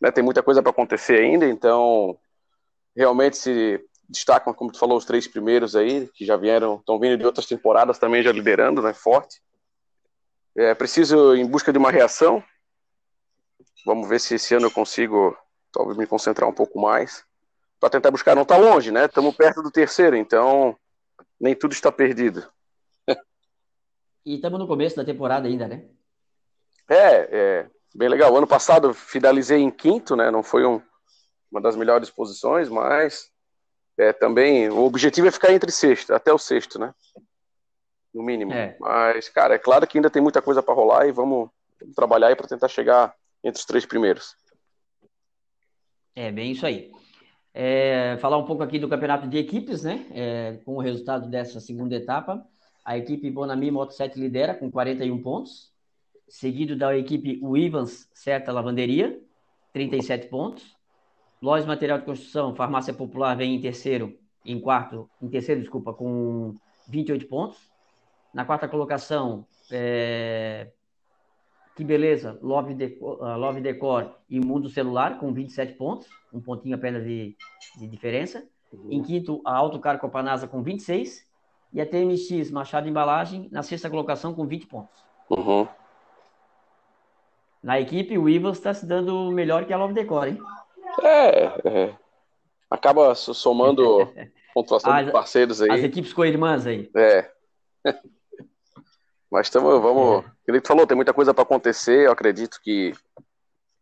Né, 0.00 0.10
tem 0.10 0.24
muita 0.24 0.42
coisa 0.42 0.62
para 0.62 0.70
acontecer 0.70 1.20
ainda, 1.20 1.46
então 1.46 2.18
realmente 2.96 3.36
se 3.36 3.84
destacam, 4.08 4.54
como 4.54 4.72
tu 4.72 4.78
falou, 4.78 4.96
os 4.96 5.04
três 5.04 5.28
primeiros 5.28 5.76
aí, 5.76 6.08
que 6.08 6.24
já 6.24 6.36
vieram, 6.36 6.76
estão 6.76 6.98
vindo 6.98 7.18
de 7.18 7.26
outras 7.26 7.46
temporadas 7.46 7.98
também 7.98 8.22
já 8.22 8.32
liderando, 8.32 8.80
né? 8.80 8.94
Forte. 8.94 9.40
É 10.56 10.74
preciso 10.74 11.34
em 11.34 11.46
busca 11.46 11.72
de 11.72 11.78
uma 11.78 11.90
reação, 11.90 12.44
Vamos 13.84 14.08
ver 14.08 14.20
se 14.20 14.34
esse 14.34 14.54
ano 14.54 14.66
eu 14.66 14.70
consigo 14.70 15.36
talvez 15.72 15.96
me 15.96 16.06
concentrar 16.06 16.48
um 16.48 16.54
pouco 16.54 16.80
mais 16.80 17.24
para 17.80 17.90
tentar 17.90 18.10
buscar. 18.10 18.34
Não 18.34 18.42
está 18.42 18.56
longe, 18.56 18.90
né? 18.90 19.06
Estamos 19.06 19.34
perto 19.34 19.62
do 19.62 19.70
terceiro, 19.70 20.16
então 20.16 20.76
nem 21.40 21.54
tudo 21.54 21.72
está 21.72 21.90
perdido. 21.90 22.46
e 24.24 24.36
estamos 24.36 24.58
no 24.58 24.68
começo 24.68 24.96
da 24.96 25.04
temporada 25.04 25.48
ainda, 25.48 25.66
né? 25.66 25.86
É, 26.88 27.28
é 27.32 27.70
bem 27.94 28.08
legal. 28.08 28.36
Ano 28.36 28.46
passado 28.46 28.94
finalizei 28.94 29.58
em 29.58 29.70
quinto, 29.70 30.14
né? 30.14 30.30
Não 30.30 30.42
foi 30.42 30.64
um, 30.64 30.80
uma 31.50 31.60
das 31.60 31.74
melhores 31.74 32.08
posições, 32.08 32.68
mas 32.68 33.32
é, 33.98 34.12
também 34.12 34.68
o 34.68 34.84
objetivo 34.84 35.26
é 35.26 35.32
ficar 35.32 35.52
entre 35.52 35.72
sexto, 35.72 36.14
até 36.14 36.32
o 36.32 36.38
sexto, 36.38 36.78
né? 36.78 36.94
No 38.14 38.22
mínimo. 38.22 38.52
É. 38.52 38.76
Mas, 38.78 39.28
cara, 39.28 39.54
é 39.54 39.58
claro 39.58 39.86
que 39.86 39.98
ainda 39.98 40.10
tem 40.10 40.22
muita 40.22 40.42
coisa 40.42 40.62
para 40.62 40.74
rolar 40.74 41.06
e 41.06 41.12
vamos, 41.12 41.48
vamos 41.80 41.94
trabalhar 41.94 42.28
aí 42.28 42.36
para 42.36 42.46
tentar 42.46 42.68
chegar 42.68 43.14
entre 43.42 43.58
os 43.58 43.64
três 43.64 43.86
primeiros. 43.86 44.36
É 46.14 46.30
bem 46.30 46.52
isso 46.52 46.66
aí. 46.66 46.90
É, 47.54 48.16
falar 48.18 48.38
um 48.38 48.44
pouco 48.44 48.62
aqui 48.62 48.78
do 48.78 48.88
campeonato 48.88 49.26
de 49.26 49.38
equipes, 49.38 49.82
né? 49.82 50.06
É, 50.10 50.58
com 50.64 50.76
o 50.76 50.80
resultado 50.80 51.28
dessa 51.28 51.60
segunda 51.60 51.94
etapa, 51.94 52.46
a 52.84 52.96
equipe 52.96 53.30
Bonami 53.30 53.70
Moto 53.70 53.92
7 53.92 54.18
lidera 54.18 54.54
com 54.54 54.70
41 54.70 55.22
pontos, 55.22 55.72
seguido 56.28 56.76
da 56.76 56.96
equipe 56.96 57.40
Ivans 57.56 58.08
Certa 58.14 58.52
Lavanderia, 58.52 59.20
37 59.72 60.28
pontos. 60.28 60.76
Lojas 61.40 61.66
Material 61.66 61.98
de 61.98 62.04
Construção, 62.04 62.54
Farmácia 62.54 62.94
Popular 62.94 63.36
vem 63.36 63.56
em 63.56 63.60
terceiro, 63.60 64.16
em 64.46 64.60
quarto, 64.60 65.10
em 65.20 65.28
terceiro, 65.28 65.60
desculpa, 65.60 65.92
com 65.92 66.54
28 66.88 67.26
pontos. 67.26 67.58
Na 68.32 68.44
quarta 68.44 68.66
colocação, 68.66 69.46
é, 69.70 70.68
que 71.74 71.84
beleza, 71.84 72.38
Love 72.42 72.74
Decor, 72.74 73.22
uh, 73.22 73.36
Love 73.36 73.60
Decor 73.60 74.14
e 74.28 74.40
Mundo 74.40 74.68
Celular 74.68 75.18
com 75.18 75.32
27 75.32 75.74
pontos, 75.74 76.08
um 76.32 76.40
pontinho 76.40 76.74
apenas 76.74 77.04
de, 77.04 77.36
de 77.78 77.86
diferença. 77.86 78.46
Uhum. 78.72 78.88
Em 78.90 79.02
quinto, 79.02 79.40
a 79.44 79.56
Autocar 79.56 79.98
Copanasa 79.98 80.46
com 80.46 80.62
26 80.62 81.26
e 81.72 81.80
a 81.80 81.86
TMX 81.86 82.50
Machado 82.50 82.88
Embalagem 82.88 83.48
na 83.50 83.62
sexta 83.62 83.88
colocação 83.88 84.34
com 84.34 84.46
20 84.46 84.66
pontos. 84.66 85.02
Uhum. 85.30 85.66
Na 87.62 87.80
equipe, 87.80 88.18
o 88.18 88.28
Ivas 88.28 88.58
está 88.58 88.74
se 88.74 88.84
dando 88.84 89.30
melhor 89.30 89.64
que 89.64 89.72
a 89.72 89.76
Love 89.76 89.94
Decor, 89.94 90.28
hein? 90.28 90.38
É, 91.00 91.44
é. 91.64 91.94
acaba 92.68 93.14
somando 93.14 94.12
pontuação 94.52 94.92
as, 94.92 95.06
de 95.06 95.12
parceiros 95.12 95.62
aí. 95.62 95.70
As 95.70 95.82
equipes 95.82 96.12
co-irmãs 96.12 96.66
aí. 96.66 96.90
É. 96.94 97.30
Mas 99.32 99.48
tamo, 99.48 99.80
vamos. 99.80 100.26
É. 100.26 100.30
Como 100.44 100.60
tu 100.60 100.68
falou, 100.68 100.86
tem 100.86 100.94
muita 100.94 101.14
coisa 101.14 101.32
para 101.32 101.42
acontecer. 101.42 102.06
Eu 102.06 102.12
acredito 102.12 102.60
que. 102.62 102.92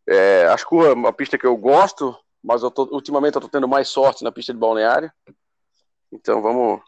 É, 0.06 0.46
acho 0.46 0.68
que 0.68 0.76
é 0.76 0.92
uma 0.92 1.12
pista 1.12 1.36
que 1.36 1.44
eu 1.44 1.56
gosto, 1.56 2.16
mas 2.42 2.62
eu 2.62 2.70
tô, 2.70 2.84
ultimamente 2.84 3.34
eu 3.34 3.40
tô 3.40 3.48
tendo 3.48 3.66
mais 3.66 3.88
sorte 3.88 4.22
na 4.22 4.30
pista 4.30 4.52
de 4.52 4.60
balneário. 4.60 5.10
Então 6.12 6.40
vamos 6.40 6.80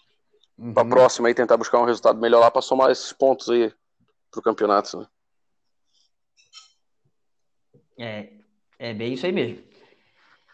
uhum. 0.57 0.73
para 0.73 0.83
a 0.85 0.88
próxima 0.88 1.26
aí 1.26 1.35
tentar 1.35 1.57
buscar 1.57 1.81
um 1.81 1.85
resultado 1.85 2.21
melhor 2.21 2.38
lá 2.38 2.52
para 2.52 2.62
somar 2.62 2.92
esses 2.92 3.12
pontos 3.12 3.50
aí 3.50 3.73
pro 4.31 4.40
campeonato. 4.40 5.00
Né? 5.00 5.07
É, 7.99 8.33
é 8.78 8.95
bem 8.95 9.14
isso 9.14 9.26
aí 9.26 9.33
mesmo. 9.33 9.61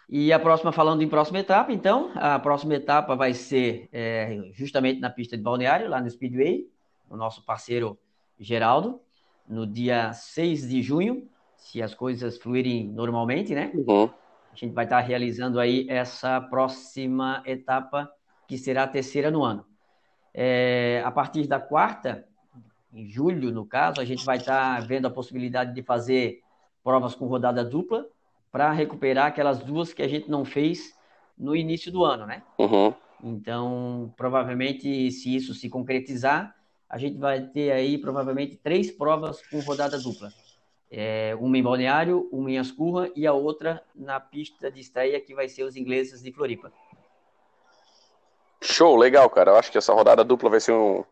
E 0.08 0.32
a 0.32 0.38
próxima, 0.38 0.72
falando 0.72 1.02
em 1.02 1.08
próxima 1.08 1.40
etapa, 1.40 1.72
então, 1.72 2.10
a 2.14 2.38
próxima 2.38 2.74
etapa 2.74 3.14
vai 3.14 3.34
ser 3.34 3.86
é, 3.92 4.50
justamente 4.54 4.98
na 4.98 5.10
pista 5.10 5.36
de 5.36 5.42
balneário, 5.42 5.90
lá 5.90 6.00
no 6.00 6.10
Speedway, 6.10 6.66
o 7.10 7.16
nosso 7.16 7.44
parceiro 7.44 7.98
Geraldo, 8.38 9.00
no 9.48 9.66
dia 9.66 10.12
6 10.12 10.68
de 10.68 10.82
junho, 10.82 11.28
se 11.56 11.82
as 11.82 11.94
coisas 11.94 12.38
fluírem 12.38 12.88
normalmente, 12.88 13.54
né? 13.54 13.72
Uhum. 13.74 14.10
A 14.52 14.56
gente 14.56 14.74
vai 14.74 14.84
estar 14.84 15.00
realizando 15.00 15.58
aí 15.58 15.86
essa 15.88 16.40
próxima 16.40 17.42
etapa, 17.44 18.10
que 18.46 18.56
será 18.56 18.84
a 18.84 18.88
terceira 18.88 19.30
no 19.30 19.44
ano. 19.44 19.64
É, 20.32 21.02
a 21.04 21.10
partir 21.10 21.46
da 21.46 21.60
quarta, 21.60 22.26
em 22.92 23.08
julho, 23.08 23.50
no 23.52 23.66
caso, 23.66 24.00
a 24.00 24.04
gente 24.04 24.24
vai 24.24 24.38
estar 24.38 24.80
vendo 24.86 25.06
a 25.06 25.10
possibilidade 25.10 25.74
de 25.74 25.82
fazer 25.82 26.40
provas 26.82 27.14
com 27.14 27.26
rodada 27.26 27.64
dupla 27.64 28.06
para 28.50 28.72
recuperar 28.72 29.26
aquelas 29.26 29.58
duas 29.60 29.92
que 29.92 30.02
a 30.02 30.08
gente 30.08 30.30
não 30.30 30.44
fez 30.44 30.96
no 31.36 31.54
início 31.54 31.92
do 31.92 32.04
ano, 32.04 32.26
né? 32.26 32.42
Uhum. 32.58 32.94
Então, 33.22 34.12
provavelmente, 34.16 35.10
se 35.10 35.34
isso 35.34 35.54
se 35.54 35.68
concretizar, 35.68 36.54
a 36.88 36.96
gente 36.96 37.18
vai 37.18 37.40
ter 37.40 37.70
aí 37.70 37.98
provavelmente 37.98 38.56
três 38.56 38.90
provas 38.90 39.42
com 39.48 39.60
rodada 39.60 39.98
dupla. 39.98 40.32
É, 40.90 41.36
uma 41.38 41.58
em 41.58 41.62
Balneário, 41.62 42.28
uma 42.32 42.50
em 42.50 42.58
Ascurra 42.58 43.10
e 43.14 43.26
a 43.26 43.32
outra 43.32 43.82
na 43.94 44.18
pista 44.18 44.70
de 44.70 44.80
estreia 44.80 45.20
que 45.20 45.34
vai 45.34 45.48
ser 45.48 45.64
os 45.64 45.76
ingleses 45.76 46.22
de 46.22 46.32
Floripa. 46.32 46.72
Show, 48.62 48.96
legal, 48.96 49.28
cara. 49.28 49.50
Eu 49.52 49.56
acho 49.56 49.70
que 49.70 49.78
essa 49.78 49.92
rodada 49.92 50.24
dupla 50.24 50.48
vai 50.48 50.60
ser 50.60 50.72
um, 50.72 51.04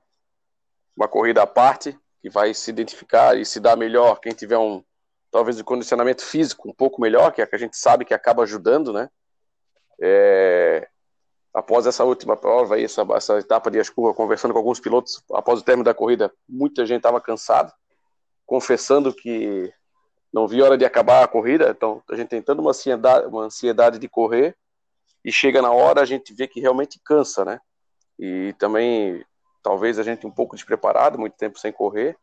uma 0.97 1.06
corrida 1.06 1.42
à 1.42 1.47
parte, 1.47 1.97
que 2.23 2.30
vai 2.30 2.54
se 2.54 2.71
identificar 2.71 3.37
e 3.37 3.45
se 3.45 3.61
dar 3.61 3.76
melhor 3.76 4.18
quem 4.18 4.33
tiver 4.33 4.59
um, 4.59 4.83
talvez, 5.30 5.61
um 5.61 5.64
condicionamento 5.64 6.25
físico 6.25 6.68
um 6.68 6.73
pouco 6.75 7.00
melhor, 7.00 7.33
que 7.33 7.42
é 7.42 7.47
que 7.47 7.54
a 7.54 7.59
gente 7.59 7.76
sabe 7.76 8.04
que 8.04 8.14
acaba 8.14 8.42
ajudando, 8.42 8.92
né? 8.92 9.11
É, 10.00 10.88
após 11.56 11.86
essa 11.86 12.04
última 12.04 12.36
prova, 12.36 12.78
essa, 12.78 13.00
essa 13.14 13.38
etapa 13.38 13.70
de 13.70 13.80
Ascurra, 13.80 14.12
conversando 14.12 14.52
com 14.52 14.58
alguns 14.58 14.78
pilotos, 14.78 15.25
após 15.32 15.60
o 15.60 15.64
término 15.64 15.84
da 15.84 15.94
corrida, 15.94 16.30
muita 16.46 16.84
gente 16.84 16.98
estava 16.98 17.18
cansada, 17.18 17.72
confessando 18.44 19.10
que 19.10 19.72
não 20.30 20.46
via 20.46 20.66
hora 20.66 20.76
de 20.76 20.84
acabar 20.84 21.25
a 21.25 21.26
corrida, 21.26 21.70
então 21.70 22.02
a 22.10 22.14
gente 22.14 22.28
tem 22.28 22.42
tendo 22.42 22.60
uma 22.60 22.72
ansiedade, 22.72 23.26
uma 23.26 23.44
ansiedade 23.44 23.98
de 23.98 24.06
correr, 24.06 24.54
e 25.25 25.32
chega 25.32 25.62
na 25.62 25.72
hora 25.72 26.02
a 26.02 26.04
gente 26.04 26.34
vê 26.34 26.46
que 26.46 26.60
realmente 26.60 27.00
cansa, 27.02 27.42
né? 27.42 27.58
E 28.18 28.54
também, 28.58 29.25
talvez 29.62 29.98
a 29.98 30.02
gente 30.02 30.26
um 30.26 30.30
pouco 30.30 30.56
despreparado, 30.56 31.18
muito 31.18 31.38
tempo 31.38 31.58
sem 31.58 31.72
correr, 31.72 32.18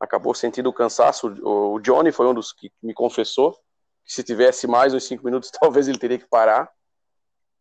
acabou 0.00 0.34
sentindo 0.34 0.70
o 0.70 0.72
cansaço. 0.72 1.28
O 1.44 1.78
Johnny 1.80 2.12
foi 2.12 2.26
um 2.26 2.32
dos 2.32 2.50
que 2.50 2.72
me 2.82 2.94
confessou 2.94 3.52
que 4.06 4.14
se 4.14 4.22
tivesse 4.22 4.66
mais 4.66 4.94
uns 4.94 5.04
cinco 5.04 5.22
minutos, 5.26 5.50
talvez 5.60 5.86
ele 5.86 5.98
teria 5.98 6.18
que 6.18 6.26
parar. 6.26 6.70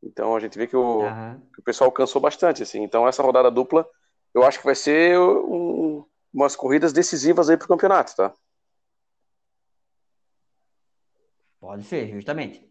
Então 0.02 0.36
a 0.36 0.40
gente 0.40 0.58
vê 0.58 0.66
que 0.66 0.76
o, 0.76 1.02
uhum. 1.02 1.40
que 1.54 1.60
o 1.60 1.64
pessoal 1.64 1.92
cansou 1.92 2.22
bastante, 2.22 2.64
assim. 2.64 2.82
Então 2.84 3.08
essa 3.08 3.24
rodada 3.24 3.52
dupla, 3.52 3.88
eu 4.34 4.44
acho 4.44 4.60
que 4.60 4.66
vai 4.66 4.76
ser 4.76 5.20
um, 5.20 6.06
umas 6.34 6.56
corridas 6.56 6.94
decisivas 6.94 7.50
aí 7.50 7.58
para 7.58 7.66
o 7.66 7.70
campeonato, 7.70 8.16
tá? 8.16 8.34
Pode 11.60 11.84
ser, 11.84 12.10
justamente. 12.10 12.68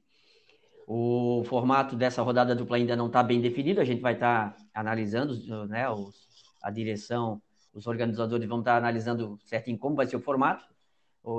O 0.87 1.44
formato 1.44 1.94
dessa 1.94 2.23
rodada 2.23 2.54
dupla 2.54 2.78
ainda 2.78 2.97
não 2.97 3.08
está 3.08 3.23
bem 3.23 3.40
definido, 3.42 3.80
a 3.80 3.85
gente 3.85 4.00
vai 4.00 4.14
estar 4.14 4.54
tá 4.54 4.62
analisando, 4.73 5.35
né, 5.66 5.88
os, 5.90 6.26
a 6.62 6.70
direção, 6.70 7.42
os 7.75 7.87
organizadores 7.87 8.49
vão 8.49 8.61
estar 8.61 8.73
tá 8.73 8.78
analisando 8.78 9.38
certinho 9.44 9.78
como 9.78 9.94
vai 9.94 10.06
ser 10.06 10.16
o 10.16 10.20
formato. 10.20 10.64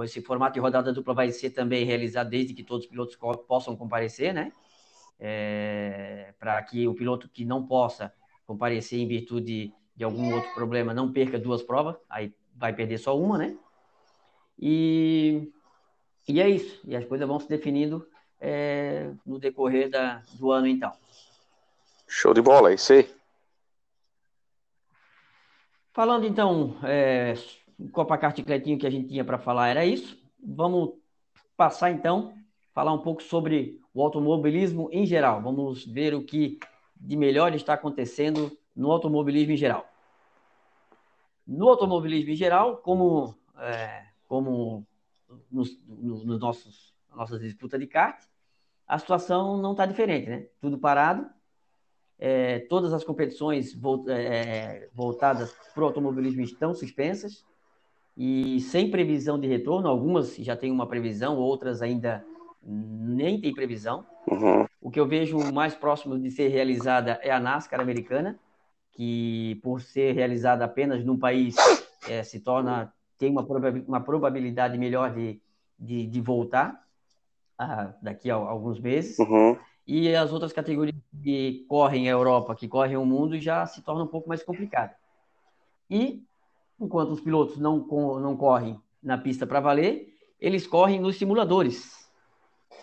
Esse 0.04 0.22
formato 0.22 0.54
de 0.54 0.60
rodada 0.60 0.94
dupla 0.94 1.16
vai 1.16 1.32
ser 1.32 1.50
também 1.50 1.84
realizado 1.84 2.30
desde 2.30 2.54
que 2.54 2.64
todos 2.64 2.86
os 2.86 2.92
pilotos 2.92 3.18
possam 3.48 3.76
comparecer, 3.76 4.34
né? 4.34 4.52
É, 5.20 6.34
para 6.40 6.62
que 6.64 6.88
o 6.88 6.94
piloto 6.94 7.28
que 7.30 7.44
não 7.44 7.66
possa 7.66 8.14
comparecer 8.46 9.00
em 9.00 9.08
virtude 9.08 9.74
de 9.96 10.04
algum 10.04 10.34
outro 10.34 10.54
problema 10.54 10.94
não 10.94 11.12
perca 11.12 11.38
duas 11.38 11.62
provas, 11.62 11.96
aí 12.10 12.34
vai 12.56 12.74
perder 12.74 12.98
só 12.98 13.18
uma, 13.18 13.38
né? 13.38 13.58
E, 14.58 15.52
e 16.28 16.40
é 16.40 16.50
isso, 16.50 16.82
e 16.86 16.96
as 16.96 17.06
coisas 17.06 17.28
vão 17.28 17.40
se 17.40 17.48
definindo 17.48 18.08
é, 18.40 19.12
no 19.26 19.38
decorrer 19.38 19.90
da, 19.90 20.22
do 20.34 20.52
ano, 20.52 20.68
então. 20.68 20.94
Show 22.08 22.34
de 22.34 22.42
bola, 22.42 22.72
é 22.72 22.76
isso 22.76 22.94
aí. 22.94 23.10
Falando 25.92 26.26
então, 26.26 26.78
é, 26.84 27.34
Copa 27.92 28.18
Kart 28.18 28.42
Cletinho 28.44 28.80
que 28.80 28.88
a 28.88 28.90
gente 28.90 29.10
tinha 29.10 29.26
para 29.26 29.38
falar 29.38 29.68
era 29.68 29.86
isso. 29.86 30.18
Vamos 30.42 30.94
passar 31.58 31.92
então, 31.92 32.34
falar 32.80 32.94
um 32.94 33.00
pouco 33.00 33.22
sobre 33.22 33.78
o 33.94 34.02
automobilismo 34.02 34.88
em 34.94 35.06
geral. 35.06 35.42
Vamos 35.42 35.86
ver 35.86 36.14
o 36.14 36.24
que 36.24 36.58
de 36.96 37.18
melhor 37.18 37.54
está 37.54 37.74
acontecendo 37.74 38.58
no 38.74 38.90
automobilismo 38.90 39.52
em 39.52 39.58
geral. 39.58 39.86
No 41.46 41.68
automobilismo 41.68 42.30
em 42.32 42.38
geral, 42.38 42.78
como, 42.78 43.36
é, 43.58 44.06
como 44.30 44.88
nos, 45.52 45.78
nos, 45.90 46.24
nos 46.24 46.40
nossos 46.40 46.96
nossas 47.14 47.42
disputas 47.42 47.78
de 47.78 47.86
kart, 47.86 48.24
a 48.88 48.98
situação 48.98 49.58
não 49.58 49.72
está 49.72 49.86
diferente, 49.86 50.30
né? 50.30 50.48
Tudo 50.62 50.78
parado, 50.78 51.30
é, 52.18 52.60
todas 52.60 52.94
as 52.94 53.04
competições 53.04 53.78
é, 54.08 54.88
voltadas 54.94 55.54
para 55.74 55.84
o 55.84 55.88
automobilismo 55.88 56.44
estão 56.44 56.74
suspensas 56.74 57.46
e 58.16 58.62
sem 58.62 58.90
previsão 58.90 59.38
de 59.38 59.50
retorno. 59.50 59.90
Algumas 59.90 60.38
já 60.38 60.56
têm 60.56 60.72
uma 60.72 60.88
previsão, 60.88 61.38
outras 61.38 61.82
ainda 61.82 62.26
nem 62.62 63.40
tem 63.40 63.54
previsão. 63.54 64.06
Uhum. 64.28 64.66
O 64.82 64.92
que 64.92 65.00
eu 65.00 65.08
vejo 65.08 65.38
mais 65.52 65.76
próximo 65.76 66.18
de 66.18 66.32
ser 66.32 66.50
realizada 66.50 67.20
é 67.22 67.32
a 67.32 67.40
NASCAR 67.40 67.80
americana, 67.80 68.40
que 68.92 69.60
por 69.64 69.82
ser 69.82 70.14
realizada 70.14 70.66
apenas 70.66 71.04
num 71.04 71.18
país 71.18 71.56
é, 72.08 72.24
se 72.24 72.40
torna 72.40 72.94
tem 73.18 73.30
uma, 73.30 73.46
uma 73.86 74.02
probabilidade 74.02 74.78
melhor 74.78 75.14
de, 75.14 75.42
de, 75.78 76.08
de 76.08 76.22
voltar 76.22 76.82
ah, 77.58 77.94
daqui 78.02 78.32
a 78.32 78.36
alguns 78.36 78.80
meses. 78.80 79.20
Uhum. 79.20 79.58
E 79.86 80.16
as 80.16 80.32
outras 80.32 80.54
categorias 80.54 80.96
que 81.22 81.66
correm 81.68 82.08
a 82.08 82.12
Europa, 82.12 82.56
que 82.56 82.68
correm 82.68 82.96
o 82.96 83.06
mundo, 83.06 83.38
já 83.38 83.66
se 83.66 83.82
torna 83.82 84.04
um 84.04 84.08
pouco 84.08 84.30
mais 84.30 84.42
complicado. 84.42 84.96
E 85.90 86.24
enquanto 86.80 87.12
os 87.12 87.20
pilotos 87.20 87.58
não, 87.58 87.80
não 88.20 88.38
correm 88.38 88.80
na 89.04 89.18
pista 89.18 89.46
para 89.46 89.60
valer, 89.60 90.14
eles 90.40 90.66
correm 90.66 91.00
nos 91.00 91.18
simuladores 91.18 92.09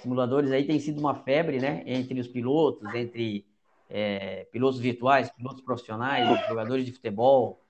simuladores 0.06 0.52
aí 0.52 0.64
tem 0.64 0.78
sido 0.78 1.00
uma 1.00 1.16
febre, 1.16 1.58
né? 1.58 1.82
Entre 1.84 2.20
os 2.20 2.28
pilotos, 2.28 2.94
entre 2.94 3.44
é, 3.90 4.44
pilotos 4.52 4.78
virtuais, 4.78 5.28
pilotos 5.32 5.62
profissionais, 5.62 6.46
jogadores 6.48 6.86
de 6.86 6.92
futebol. 6.92 7.60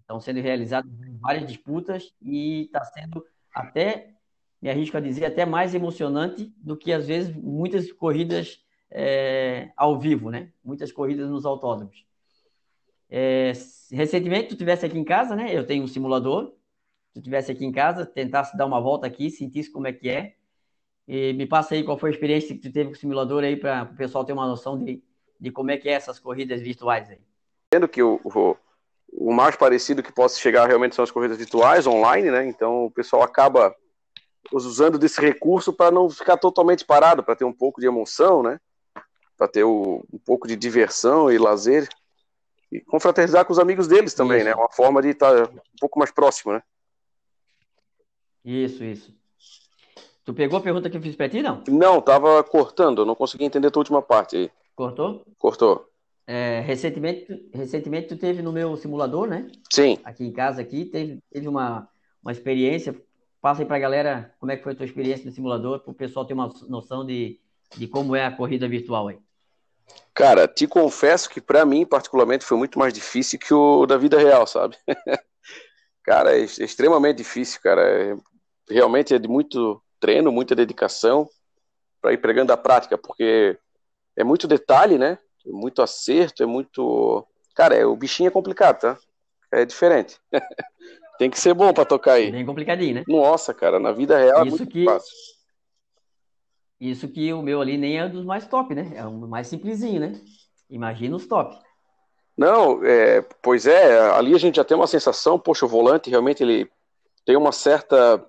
Estão 0.00 0.18
sendo 0.18 0.40
realizadas 0.40 0.90
várias 1.20 1.46
disputas 1.46 2.14
e 2.22 2.62
está 2.62 2.82
sendo 2.84 3.24
até, 3.54 4.14
me 4.60 4.70
arrisco 4.70 4.96
a 4.96 5.00
dizer, 5.00 5.26
até 5.26 5.44
mais 5.44 5.74
emocionante 5.74 6.52
do 6.56 6.76
que 6.76 6.92
às 6.92 7.06
vezes 7.06 7.34
muitas 7.34 7.92
corridas 7.92 8.58
é, 8.90 9.70
ao 9.76 9.98
vivo, 9.98 10.30
né? 10.30 10.52
Muitas 10.64 10.90
corridas 10.90 11.28
nos 11.28 11.44
autódromos. 11.44 12.06
É, 13.10 13.52
recentemente, 13.92 14.48
tu 14.48 14.56
tivesse 14.56 14.86
aqui 14.86 14.98
em 14.98 15.04
casa, 15.04 15.36
né? 15.36 15.54
Eu 15.54 15.66
tenho 15.66 15.84
um 15.84 15.88
simulador. 15.88 16.54
Tu 17.12 17.20
tivesse 17.20 17.52
aqui 17.52 17.64
em 17.64 17.72
casa, 17.72 18.04
tentasse 18.04 18.56
dar 18.56 18.66
uma 18.66 18.80
volta 18.80 19.06
aqui, 19.06 19.30
sentisse 19.30 19.70
como 19.70 19.86
é 19.86 19.92
que 19.92 20.08
é 20.08 20.34
e 21.06 21.32
me 21.34 21.46
passa 21.46 21.74
aí 21.74 21.84
qual 21.84 21.98
foi 21.98 22.10
a 22.10 22.12
experiência 22.12 22.54
que 22.54 22.60
tu 22.60 22.72
teve 22.72 22.90
com 22.90 22.96
o 22.96 22.98
simulador 22.98 23.44
aí 23.44 23.56
para 23.56 23.84
o 23.84 23.96
pessoal 23.96 24.24
ter 24.24 24.32
uma 24.32 24.46
noção 24.46 24.82
de, 24.82 25.02
de 25.38 25.50
como 25.50 25.70
é 25.70 25.76
que 25.76 25.88
é 25.88 25.92
essas 25.92 26.18
corridas 26.18 26.60
virtuais 26.60 27.10
aí. 27.10 27.20
Entendo 27.68 27.88
que 27.88 28.02
o, 28.02 28.20
o, 28.24 28.56
o 29.12 29.32
mais 29.32 29.54
parecido 29.56 30.02
que 30.02 30.12
possa 30.12 30.40
chegar 30.40 30.66
realmente 30.66 30.94
são 30.94 31.02
as 31.02 31.10
corridas 31.10 31.36
virtuais, 31.36 31.86
online, 31.86 32.30
né? 32.30 32.46
Então 32.46 32.86
o 32.86 32.90
pessoal 32.90 33.22
acaba 33.22 33.74
usando 34.52 34.98
desse 34.98 35.20
recurso 35.20 35.72
para 35.72 35.90
não 35.90 36.08
ficar 36.08 36.36
totalmente 36.36 36.84
parado, 36.84 37.22
para 37.22 37.36
ter 37.36 37.44
um 37.44 37.52
pouco 37.52 37.80
de 37.80 37.86
emoção, 37.86 38.42
né? 38.42 38.58
Para 39.36 39.48
ter 39.48 39.64
o, 39.64 40.04
um 40.12 40.18
pouco 40.18 40.48
de 40.48 40.56
diversão 40.56 41.30
e 41.30 41.36
lazer 41.36 41.88
e 42.72 42.80
confraternizar 42.80 43.44
com 43.44 43.52
os 43.52 43.58
amigos 43.58 43.86
deles 43.86 44.14
também, 44.14 44.38
isso. 44.38 44.46
né? 44.46 44.54
Uma 44.54 44.70
forma 44.70 45.02
de 45.02 45.08
estar 45.08 45.50
um 45.50 45.78
pouco 45.78 45.98
mais 45.98 46.10
próximo, 46.10 46.52
né? 46.52 46.62
Isso, 48.44 48.84
isso. 48.84 49.23
Tu 50.24 50.32
pegou 50.32 50.58
a 50.58 50.62
pergunta 50.62 50.88
que 50.88 50.96
eu 50.96 51.02
fiz 51.02 51.14
pra 51.14 51.28
ti, 51.28 51.42
não? 51.42 51.62
Não, 51.68 52.00
tava 52.00 52.42
cortando, 52.42 53.02
eu 53.02 53.06
não 53.06 53.14
consegui 53.14 53.44
entender 53.44 53.68
a 53.68 53.70
tua 53.70 53.80
última 53.80 54.00
parte 54.00 54.36
aí. 54.36 54.50
Cortou? 54.74 55.22
Cortou. 55.38 55.86
É, 56.26 56.60
recentemente, 56.60 57.26
recentemente 57.52 58.08
tu 58.08 58.16
teve 58.16 58.40
no 58.40 58.50
meu 58.50 58.74
simulador, 58.76 59.26
né? 59.26 59.50
Sim. 59.70 59.98
Aqui 60.02 60.24
em 60.24 60.32
casa, 60.32 60.62
aqui, 60.62 60.86
teve, 60.86 61.18
teve 61.30 61.46
uma, 61.46 61.86
uma 62.22 62.32
experiência. 62.32 62.98
Passa 63.42 63.60
aí 63.60 63.66
pra 63.66 63.78
galera 63.78 64.34
como 64.40 64.50
é 64.50 64.56
que 64.56 64.62
foi 64.62 64.72
a 64.72 64.74
tua 64.74 64.86
experiência 64.86 65.26
no 65.26 65.32
simulador, 65.32 65.80
para 65.80 65.90
o 65.90 65.94
pessoal 65.94 66.24
ter 66.24 66.32
uma 66.32 66.50
noção 66.68 67.04
de, 67.04 67.38
de 67.76 67.86
como 67.86 68.16
é 68.16 68.24
a 68.24 68.34
corrida 68.34 68.66
virtual 68.66 69.08
aí. 69.08 69.18
Cara, 70.14 70.48
te 70.48 70.66
confesso 70.66 71.28
que 71.28 71.42
para 71.42 71.66
mim, 71.66 71.84
particularmente, 71.84 72.46
foi 72.46 72.56
muito 72.56 72.78
mais 72.78 72.94
difícil 72.94 73.38
que 73.38 73.52
o 73.52 73.84
da 73.84 73.98
vida 73.98 74.18
real, 74.18 74.46
sabe? 74.46 74.76
cara, 76.02 76.34
é 76.34 76.40
extremamente 76.40 77.18
difícil, 77.18 77.60
cara. 77.60 77.82
É, 77.82 78.16
realmente 78.70 79.14
é 79.14 79.18
de 79.18 79.28
muito 79.28 79.83
treino, 80.04 80.30
muita 80.30 80.54
dedicação 80.54 81.26
para 81.98 82.12
ir 82.12 82.18
pregando 82.18 82.52
a 82.52 82.58
prática, 82.58 82.98
porque 82.98 83.58
é 84.14 84.22
muito 84.22 84.46
detalhe, 84.46 84.98
né? 84.98 85.18
Muito 85.46 85.80
acerto, 85.80 86.42
é 86.42 86.46
muito. 86.46 87.26
Cara, 87.54 87.74
é, 87.74 87.86
o 87.86 87.96
bichinho 87.96 88.28
é 88.28 88.30
complicado, 88.30 88.80
tá? 88.80 88.98
É 89.50 89.64
diferente. 89.64 90.18
Tem 91.18 91.30
que 91.30 91.40
ser 91.40 91.54
bom 91.54 91.72
para 91.72 91.86
tocar 91.86 92.14
aí. 92.14 92.30
Bem 92.30 92.44
complicadinho, 92.44 92.96
né? 92.96 93.04
Nossa, 93.08 93.54
cara, 93.54 93.80
na 93.80 93.92
vida 93.92 94.18
real 94.18 94.44
Isso 94.44 94.56
é 94.56 94.58
muito 94.58 94.66
que... 94.66 94.84
fácil. 94.84 95.14
Isso 96.78 97.08
que 97.08 97.32
o 97.32 97.40
meu 97.40 97.62
ali 97.62 97.78
nem 97.78 97.98
é 97.98 98.06
dos 98.06 98.26
mais 98.26 98.46
top, 98.46 98.74
né? 98.74 98.92
É 98.94 99.06
um 99.06 99.26
mais 99.26 99.46
simplesinho, 99.46 100.00
né? 100.00 100.20
Imagina 100.68 101.16
os 101.16 101.26
top. 101.26 101.56
Não, 102.36 102.84
é, 102.84 103.22
pois 103.40 103.66
é, 103.66 104.10
ali 104.10 104.34
a 104.34 104.38
gente 104.38 104.56
já 104.56 104.64
tem 104.64 104.76
uma 104.76 104.86
sensação, 104.86 105.38
poxa, 105.38 105.64
o 105.64 105.68
volante 105.68 106.10
realmente 106.10 106.42
ele 106.42 106.70
tem 107.24 107.36
uma 107.36 107.52
certa 107.52 108.22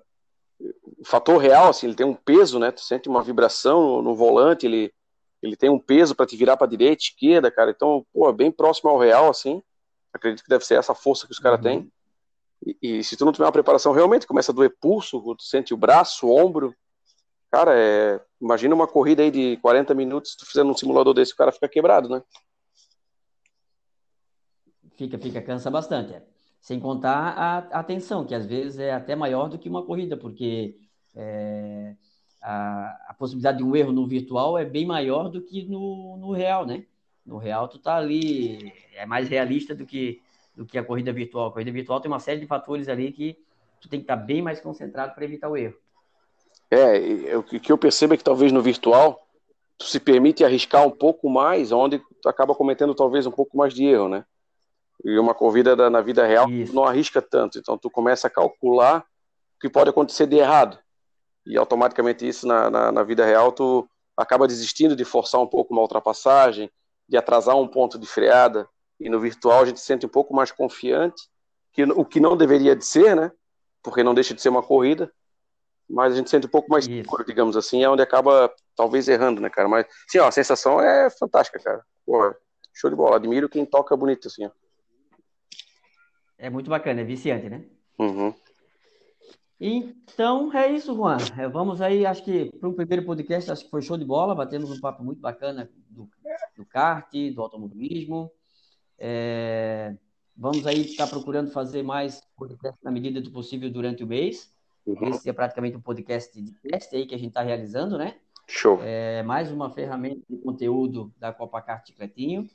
fator 1.04 1.38
real, 1.38 1.68
assim, 1.68 1.86
ele 1.86 1.96
tem 1.96 2.06
um 2.06 2.14
peso, 2.14 2.58
né? 2.58 2.70
Tu 2.70 2.80
sente 2.80 3.08
uma 3.08 3.22
vibração 3.22 3.80
no, 3.80 4.02
no 4.02 4.14
volante, 4.14 4.66
ele 4.66 4.92
ele 5.42 5.56
tem 5.56 5.70
um 5.70 5.78
peso 5.78 6.14
para 6.14 6.26
te 6.26 6.36
virar 6.36 6.56
para 6.56 6.66
direita, 6.66 7.02
esquerda, 7.02 7.50
cara. 7.50 7.70
Então, 7.70 8.06
pô, 8.12 8.32
bem 8.32 8.50
próximo 8.50 8.90
ao 8.90 8.98
real, 8.98 9.28
assim. 9.28 9.62
Acredito 10.12 10.42
que 10.42 10.48
deve 10.48 10.64
ser 10.64 10.78
essa 10.78 10.94
força 10.94 11.26
que 11.26 11.32
os 11.32 11.38
caras 11.38 11.58
uhum. 11.58 11.62
têm. 11.62 11.92
E, 12.64 12.98
e, 12.98 13.04
se 13.04 13.16
tu 13.16 13.24
não 13.24 13.32
tiver 13.32 13.44
uma 13.44 13.52
preparação 13.52 13.92
realmente, 13.92 14.26
começa 14.26 14.50
a 14.50 14.54
doer 14.54 14.74
pulso, 14.80 15.20
tu 15.36 15.42
sente 15.42 15.74
o 15.74 15.76
braço, 15.76 16.26
o 16.26 16.34
ombro. 16.34 16.74
Cara, 17.50 17.72
é... 17.78 18.20
imagina 18.40 18.74
uma 18.74 18.88
corrida 18.88 19.22
aí 19.22 19.30
de 19.30 19.56
40 19.58 19.94
minutos, 19.94 20.34
tu 20.34 20.46
fazendo 20.46 20.70
um 20.70 20.76
simulador 20.76 21.14
desse, 21.14 21.32
o 21.32 21.36
cara 21.36 21.52
fica 21.52 21.68
quebrado, 21.68 22.08
né? 22.08 22.22
Fica, 24.96 25.18
fica, 25.18 25.42
cansa 25.42 25.70
bastante. 25.70 26.14
É. 26.14 26.22
Sem 26.66 26.80
contar 26.80 27.32
a, 27.38 27.58
a 27.78 27.84
tensão, 27.84 28.26
que 28.26 28.34
às 28.34 28.44
vezes 28.44 28.80
é 28.80 28.90
até 28.90 29.14
maior 29.14 29.48
do 29.48 29.56
que 29.56 29.68
uma 29.68 29.84
corrida, 29.84 30.16
porque 30.16 30.74
é, 31.14 31.94
a, 32.42 33.10
a, 33.10 33.14
possibilidade 33.14 33.58
de 33.58 33.62
um 33.62 33.76
erro 33.76 33.92
no 33.92 34.04
virtual 34.04 34.58
é 34.58 34.64
bem 34.64 34.84
maior 34.84 35.28
do 35.28 35.40
que 35.40 35.62
no, 35.62 36.16
no 36.16 36.32
real, 36.32 36.66
né? 36.66 36.84
No 37.24 37.38
real, 37.38 37.68
tu 37.68 37.78
tá 37.78 37.94
ali, 37.94 38.72
é 38.96 39.06
mais 39.06 39.28
realista 39.28 39.76
do 39.76 39.86
que, 39.86 40.20
do 40.56 40.66
que 40.66 40.76
a 40.76 40.82
corrida 40.82 41.12
virtual. 41.12 41.46
A 41.46 41.52
corrida 41.52 41.70
virtual 41.70 42.00
tem 42.00 42.10
uma 42.10 42.18
série 42.18 42.40
de 42.40 42.48
fatores 42.48 42.88
ali 42.88 43.12
que 43.12 43.38
tu 43.80 43.88
tem 43.88 44.00
que 44.00 44.04
estar 44.04 44.16
tá 44.16 44.22
bem 44.24 44.42
mais 44.42 44.60
concentrado 44.60 45.14
para 45.14 45.24
evitar 45.24 45.48
o 45.48 45.56
erro. 45.56 45.76
É, 46.68 47.36
o 47.36 47.44
que 47.44 47.70
eu 47.70 47.78
percebo 47.78 48.14
é 48.14 48.16
que 48.16 48.24
talvez 48.24 48.50
no 48.50 48.60
virtual 48.60 49.24
tu 49.78 49.84
se 49.84 50.00
permite 50.00 50.42
arriscar 50.42 50.84
um 50.84 50.90
pouco 50.90 51.30
mais, 51.30 51.70
onde 51.70 52.02
tu 52.20 52.28
acaba 52.28 52.56
cometendo 52.56 52.92
talvez 52.92 53.24
um 53.24 53.30
pouco 53.30 53.56
mais 53.56 53.72
de 53.72 53.84
erro, 53.84 54.08
né? 54.08 54.24
E 55.04 55.18
uma 55.18 55.34
corrida 55.34 55.76
da, 55.76 55.90
na 55.90 56.00
vida 56.00 56.26
real 56.26 56.48
Isso. 56.50 56.74
não 56.74 56.84
arrisca 56.84 57.20
tanto, 57.20 57.58
então 57.58 57.76
tu 57.76 57.90
começa 57.90 58.26
a 58.26 58.30
calcular 58.30 59.00
o 59.00 59.60
que 59.60 59.68
pode 59.68 59.90
acontecer 59.90 60.26
de 60.26 60.36
errado. 60.36 60.78
E 61.46 61.56
automaticamente 61.56 62.26
isso 62.26 62.46
na, 62.46 62.70
na, 62.70 62.90
na 62.90 63.02
vida 63.02 63.24
real 63.24 63.52
tu 63.52 63.88
acaba 64.16 64.48
desistindo 64.48 64.96
de 64.96 65.04
forçar 65.04 65.40
um 65.40 65.46
pouco 65.46 65.72
uma 65.72 65.82
ultrapassagem, 65.82 66.70
de 67.08 67.16
atrasar 67.16 67.56
um 67.56 67.68
ponto 67.68 67.98
de 67.98 68.06
freada. 68.06 68.68
E 68.98 69.08
no 69.08 69.20
virtual 69.20 69.62
a 69.62 69.66
gente 69.66 69.78
se 69.78 69.86
sente 69.86 70.06
um 70.06 70.08
pouco 70.08 70.34
mais 70.34 70.50
confiante, 70.50 71.22
que 71.72 71.84
o 71.84 72.04
que 72.04 72.18
não 72.18 72.36
deveria 72.36 72.74
de 72.74 72.84
ser, 72.84 73.14
né? 73.14 73.30
Porque 73.82 74.02
não 74.02 74.14
deixa 74.14 74.34
de 74.34 74.40
ser 74.40 74.48
uma 74.48 74.62
corrida, 74.62 75.12
mas 75.88 76.14
a 76.14 76.16
gente 76.16 76.30
sente 76.30 76.46
um 76.46 76.50
pouco 76.50 76.70
mais 76.70 76.86
seguro, 76.86 77.24
digamos 77.24 77.56
assim, 77.56 77.84
é 77.84 77.88
onde 77.88 78.02
acaba 78.02 78.52
talvez 78.74 79.06
errando, 79.06 79.40
né, 79.40 79.50
cara? 79.50 79.68
Mas 79.68 79.86
sim, 80.08 80.18
ó, 80.18 80.26
a 80.26 80.32
sensação 80.32 80.80
é 80.80 81.10
fantástica, 81.10 81.60
cara. 81.60 81.84
Pô, 82.04 82.34
show 82.72 82.90
de 82.90 82.96
bola. 82.96 83.16
Admiro 83.16 83.48
quem 83.48 83.64
toca 83.64 83.96
bonito 83.96 84.28
assim, 84.28 84.46
ó. 84.46 84.50
É 86.38 86.50
muito 86.50 86.68
bacana, 86.68 87.00
é 87.00 87.04
viciante, 87.04 87.48
né? 87.48 87.64
Uhum. 87.98 88.34
Então 89.58 90.54
é 90.54 90.70
isso, 90.70 90.94
Juan. 90.94 91.16
É, 91.38 91.48
vamos 91.48 91.80
aí, 91.80 92.04
acho 92.04 92.22
que 92.22 92.50
para 92.58 92.68
o 92.68 92.74
primeiro 92.74 93.06
podcast, 93.06 93.50
acho 93.50 93.64
que 93.64 93.70
foi 93.70 93.80
show 93.80 93.96
de 93.96 94.04
bola, 94.04 94.34
batemos 94.34 94.70
um 94.70 94.80
papo 94.80 95.02
muito 95.02 95.20
bacana 95.20 95.70
do, 95.88 96.08
do 96.56 96.66
kart, 96.66 97.10
do 97.34 97.40
automobilismo. 97.40 98.30
É, 98.98 99.96
vamos 100.36 100.66
aí 100.66 100.82
estar 100.82 101.06
procurando 101.06 101.50
fazer 101.50 101.82
mais 101.82 102.20
podcast 102.36 102.78
na 102.84 102.90
medida 102.90 103.20
do 103.20 103.30
possível 103.30 103.70
durante 103.70 104.04
o 104.04 104.06
mês. 104.06 104.54
Uhum. 104.84 105.08
Esse 105.08 105.28
é 105.28 105.32
praticamente 105.32 105.76
um 105.76 105.80
podcast 105.80 106.40
de 106.40 106.52
teste 106.60 106.94
aí 106.94 107.06
que 107.06 107.14
a 107.14 107.18
gente 107.18 107.28
está 107.28 107.42
realizando, 107.42 107.96
né? 107.96 108.16
Show. 108.46 108.78
É, 108.82 109.22
mais 109.22 109.50
uma 109.50 109.70
ferramenta 109.70 110.20
de 110.28 110.36
conteúdo 110.36 111.12
da 111.18 111.32
Copa 111.32 111.60
Kart 111.62 111.90
Cletinho. 111.92 112.48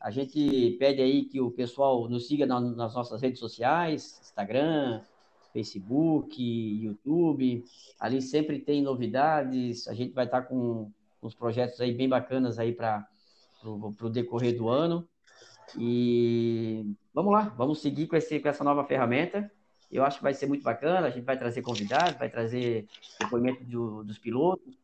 A 0.00 0.10
gente 0.10 0.76
pede 0.78 1.00
aí 1.00 1.24
que 1.24 1.40
o 1.40 1.50
pessoal 1.50 2.08
nos 2.08 2.26
siga 2.26 2.46
nas 2.46 2.94
nossas 2.94 3.20
redes 3.20 3.40
sociais, 3.40 4.20
Instagram, 4.22 5.02
Facebook, 5.52 6.42
YouTube. 6.42 7.64
Ali 7.98 8.20
sempre 8.20 8.58
tem 8.58 8.82
novidades. 8.82 9.88
A 9.88 9.94
gente 9.94 10.12
vai 10.12 10.26
estar 10.26 10.42
com 10.42 10.90
uns 11.22 11.34
projetos 11.34 11.80
aí 11.80 11.92
bem 11.92 12.08
bacanas 12.08 12.58
aí 12.58 12.72
para 12.72 13.08
o 13.64 14.08
decorrer 14.10 14.56
do 14.56 14.68
ano. 14.68 15.08
E 15.78 16.94
vamos 17.12 17.32
lá, 17.32 17.48
vamos 17.56 17.80
seguir 17.80 18.06
com, 18.06 18.16
esse, 18.16 18.38
com 18.38 18.48
essa 18.48 18.62
nova 18.62 18.84
ferramenta. 18.84 19.50
Eu 19.90 20.04
acho 20.04 20.18
que 20.18 20.22
vai 20.22 20.34
ser 20.34 20.46
muito 20.46 20.62
bacana. 20.62 21.06
A 21.06 21.10
gente 21.10 21.24
vai 21.24 21.38
trazer 21.38 21.62
convidados, 21.62 22.18
vai 22.18 22.28
trazer 22.28 22.86
depoimento 23.18 23.64
do, 23.64 24.04
dos 24.04 24.18
pilotos. 24.18 24.74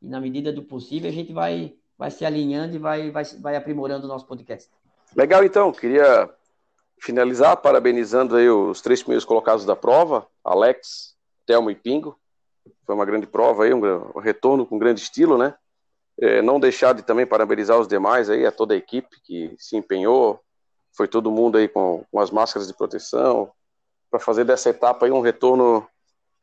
E 0.00 0.08
na 0.08 0.20
medida 0.20 0.52
do 0.52 0.62
possível, 0.62 1.10
a 1.10 1.12
gente 1.12 1.32
vai, 1.32 1.74
vai 1.98 2.10
se 2.10 2.24
alinhando 2.24 2.76
e 2.76 2.78
vai, 2.78 3.10
vai, 3.10 3.24
vai 3.24 3.56
aprimorando 3.56 4.06
o 4.06 4.08
nosso 4.08 4.26
podcast. 4.26 4.70
Legal, 5.14 5.44
então. 5.44 5.72
Queria 5.72 6.30
finalizar 7.00 7.56
parabenizando 7.58 8.36
aí 8.36 8.48
os 8.48 8.80
três 8.80 9.02
primeiros 9.02 9.24
colocados 9.24 9.64
da 9.64 9.76
prova, 9.76 10.26
Alex, 10.44 11.14
Telmo 11.46 11.70
e 11.70 11.74
Pingo. 11.74 12.18
Foi 12.84 12.94
uma 12.94 13.04
grande 13.04 13.26
prova 13.26 13.64
aí, 13.64 13.74
um, 13.74 14.18
retorno 14.18 14.66
com 14.66 14.78
grande 14.78 15.00
estilo, 15.00 15.38
né? 15.38 15.54
É, 16.18 16.40
não 16.40 16.58
deixar 16.58 16.94
de 16.94 17.02
também 17.02 17.26
parabenizar 17.26 17.78
os 17.78 17.86
demais 17.86 18.30
aí, 18.30 18.46
a 18.46 18.52
toda 18.52 18.74
a 18.74 18.76
equipe 18.76 19.20
que 19.22 19.54
se 19.58 19.76
empenhou, 19.76 20.40
foi 20.96 21.06
todo 21.06 21.30
mundo 21.30 21.58
aí 21.58 21.68
com, 21.68 22.04
com 22.10 22.20
as 22.20 22.30
máscaras 22.30 22.66
de 22.66 22.74
proteção, 22.74 23.50
para 24.10 24.18
fazer 24.18 24.44
dessa 24.44 24.70
etapa 24.70 25.04
aí 25.04 25.12
um 25.12 25.20
retorno 25.20 25.86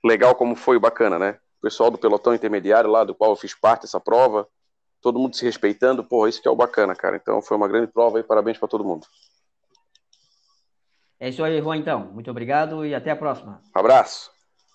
legal 0.03 0.35
como 0.35 0.55
foi, 0.55 0.77
bacana, 0.77 1.17
né? 1.17 1.39
O 1.57 1.61
pessoal 1.61 1.89
do 1.89 1.97
pelotão 1.97 2.35
intermediário 2.35 2.89
lá, 2.89 3.03
do 3.03 3.15
qual 3.15 3.31
eu 3.31 3.35
fiz 3.35 3.55
parte 3.55 3.83
dessa 3.83 3.99
prova, 3.99 4.47
todo 5.03 5.19
mundo 5.19 5.35
se 5.35 5.43
respeitando, 5.43 6.03
porra, 6.03 6.29
isso 6.29 6.41
que 6.41 6.47
é 6.47 6.51
o 6.51 6.55
bacana, 6.55 6.95
cara. 6.95 7.17
Então 7.17 7.41
foi 7.41 7.57
uma 7.57 7.67
grande 7.67 7.91
prova 7.91 8.17
aí, 8.17 8.23
parabéns 8.23 8.57
para 8.57 8.69
todo 8.69 8.85
mundo. 8.85 9.05
É 11.19 11.29
isso 11.29 11.43
aí, 11.43 11.61
Juan, 11.61 11.77
então. 11.77 12.05
Muito 12.05 12.31
obrigado 12.31 12.85
e 12.85 12.95
até 12.95 13.11
a 13.11 13.15
próxima. 13.15 13.61
abraço. 13.73 14.31